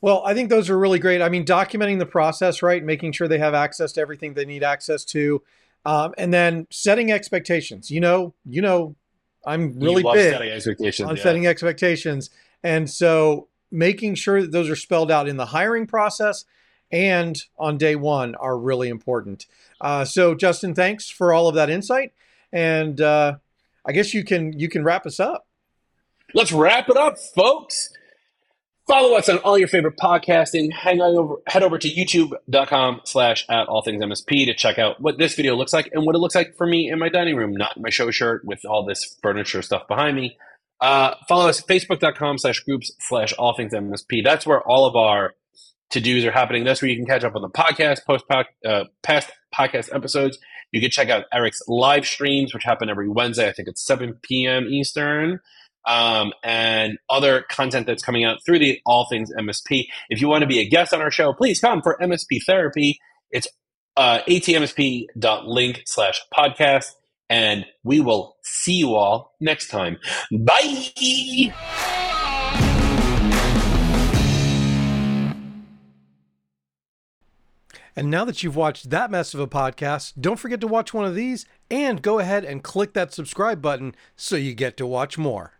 Well, 0.00 0.22
I 0.24 0.34
think 0.34 0.48
those 0.48 0.70
are 0.70 0.78
really 0.78 0.98
great. 0.98 1.20
I 1.20 1.28
mean, 1.28 1.44
documenting 1.44 1.98
the 1.98 2.06
process, 2.06 2.62
right? 2.62 2.82
Making 2.82 3.12
sure 3.12 3.26
they 3.26 3.38
have 3.38 3.54
access 3.54 3.92
to 3.92 4.00
everything 4.00 4.34
they 4.34 4.44
need 4.44 4.62
access 4.62 5.04
to. 5.06 5.42
Um, 5.84 6.14
and 6.18 6.32
then 6.32 6.66
setting 6.70 7.10
expectations. 7.10 7.90
You 7.90 8.00
know, 8.00 8.34
you 8.44 8.62
know, 8.62 8.94
I'm 9.46 9.78
really 9.78 10.02
big 10.02 10.32
setting 10.32 10.50
expectations, 10.50 11.08
on 11.08 11.16
yeah. 11.16 11.22
setting 11.22 11.46
expectations. 11.46 12.30
And 12.62 12.88
so 12.88 13.48
making 13.70 14.14
sure 14.14 14.42
that 14.42 14.52
those 14.52 14.68
are 14.68 14.76
spelled 14.76 15.10
out 15.10 15.28
in 15.28 15.36
the 15.36 15.46
hiring 15.46 15.86
process 15.86 16.44
and 16.90 17.42
on 17.58 17.76
day 17.76 17.96
one 17.96 18.34
are 18.36 18.58
really 18.58 18.88
important. 18.88 19.46
Uh, 19.80 20.04
so 20.04 20.34
Justin, 20.34 20.74
thanks 20.74 21.08
for 21.10 21.32
all 21.32 21.48
of 21.48 21.54
that 21.54 21.70
insight. 21.70 22.12
And 22.52 23.00
uh, 23.00 23.36
I 23.86 23.92
guess 23.92 24.14
you 24.14 24.24
can 24.24 24.58
you 24.58 24.68
can 24.68 24.84
wrap 24.84 25.06
us 25.06 25.20
up. 25.20 25.46
Let's 26.34 26.52
wrap 26.52 26.88
it 26.88 26.96
up, 26.96 27.18
folks. 27.18 27.90
Follow 28.88 29.18
us 29.18 29.28
on 29.28 29.36
all 29.40 29.58
your 29.58 29.68
favorite 29.68 29.98
podcasting. 29.98 30.72
Hang 30.72 31.02
on 31.02 31.14
over, 31.14 31.34
head 31.46 31.62
over 31.62 31.76
to 31.76 31.88
youtube.com 31.90 33.02
slash 33.04 33.44
at 33.50 33.68
all 33.68 33.82
things 33.82 34.02
MSP 34.02 34.46
to 34.46 34.54
check 34.54 34.78
out 34.78 34.98
what 34.98 35.18
this 35.18 35.34
video 35.34 35.54
looks 35.56 35.74
like 35.74 35.90
and 35.92 36.06
what 36.06 36.14
it 36.14 36.20
looks 36.20 36.34
like 36.34 36.56
for 36.56 36.66
me 36.66 36.90
in 36.90 36.98
my 36.98 37.10
dining 37.10 37.36
room, 37.36 37.52
not 37.52 37.78
my 37.78 37.90
show 37.90 38.10
shirt 38.10 38.46
with 38.46 38.64
all 38.64 38.86
this 38.86 39.18
furniture 39.22 39.60
stuff 39.60 39.86
behind 39.88 40.16
me. 40.16 40.38
Uh, 40.80 41.14
follow 41.28 41.50
us 41.50 41.60
at 41.60 41.66
facebook.com 41.66 42.38
slash 42.38 42.60
groups 42.60 42.90
slash 43.00 43.34
all 43.34 43.54
things 43.54 43.74
MSP. 43.74 44.24
That's 44.24 44.46
where 44.46 44.62
all 44.62 44.86
of 44.86 44.96
our 44.96 45.34
to 45.90 46.00
dos 46.00 46.24
are 46.24 46.32
happening. 46.32 46.64
That's 46.64 46.80
where 46.80 46.90
you 46.90 46.96
can 46.96 47.04
catch 47.04 47.24
up 47.24 47.36
on 47.36 47.42
the 47.42 47.50
podcast, 47.50 48.06
post 48.06 48.24
uh, 48.66 48.84
past 49.02 49.30
podcast 49.54 49.94
episodes. 49.94 50.38
You 50.72 50.80
can 50.80 50.90
check 50.90 51.10
out 51.10 51.24
Eric's 51.30 51.60
live 51.68 52.06
streams, 52.06 52.54
which 52.54 52.64
happen 52.64 52.88
every 52.88 53.08
Wednesday. 53.10 53.50
I 53.50 53.52
think 53.52 53.68
it's 53.68 53.84
7 53.84 54.18
p.m. 54.22 54.64
Eastern 54.64 55.40
um, 55.88 56.32
and 56.44 56.98
other 57.08 57.42
content 57.48 57.86
that's 57.86 58.02
coming 58.02 58.24
out 58.24 58.38
through 58.44 58.58
the 58.60 58.80
All 58.86 59.08
Things 59.08 59.32
MSP. 59.36 59.88
If 60.10 60.20
you 60.20 60.28
want 60.28 60.42
to 60.42 60.46
be 60.46 60.60
a 60.60 60.68
guest 60.68 60.92
on 60.92 61.00
our 61.00 61.10
show, 61.10 61.32
please 61.32 61.58
come 61.58 61.82
for 61.82 61.96
MSP 62.00 62.42
Therapy. 62.46 63.00
It's 63.30 63.48
uh, 63.96 64.20
atmsp.link 64.28 65.82
slash 65.86 66.20
podcast, 66.32 66.92
and 67.28 67.64
we 67.82 68.00
will 68.00 68.36
see 68.42 68.74
you 68.74 68.94
all 68.94 69.34
next 69.40 69.68
time. 69.68 69.96
Bye! 70.30 71.54
And 77.96 78.10
now 78.10 78.24
that 78.26 78.44
you've 78.44 78.54
watched 78.54 78.90
that 78.90 79.10
mess 79.10 79.34
of 79.34 79.40
a 79.40 79.48
podcast, 79.48 80.12
don't 80.20 80.38
forget 80.38 80.60
to 80.60 80.68
watch 80.68 80.94
one 80.94 81.04
of 81.04 81.16
these 81.16 81.46
and 81.68 82.00
go 82.00 82.20
ahead 82.20 82.44
and 82.44 82.62
click 82.62 82.92
that 82.92 83.12
subscribe 83.12 83.60
button 83.60 83.96
so 84.14 84.36
you 84.36 84.54
get 84.54 84.76
to 84.76 84.86
watch 84.86 85.18
more. 85.18 85.57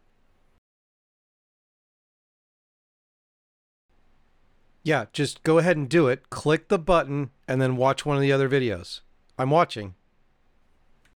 Yeah, 4.89 5.05
just 5.13 5.43
go 5.43 5.59
ahead 5.59 5.77
and 5.77 5.87
do 5.87 6.09
it. 6.09 6.31
Click 6.31 6.69
the 6.69 6.79
button 6.79 7.29
and 7.47 7.61
then 7.61 7.77
watch 7.77 8.07
one 8.07 8.17
of 8.17 8.23
the 8.23 8.33
other 8.33 8.49
videos. 8.49 9.03
I'm 9.39 9.51
watching. 9.51 9.95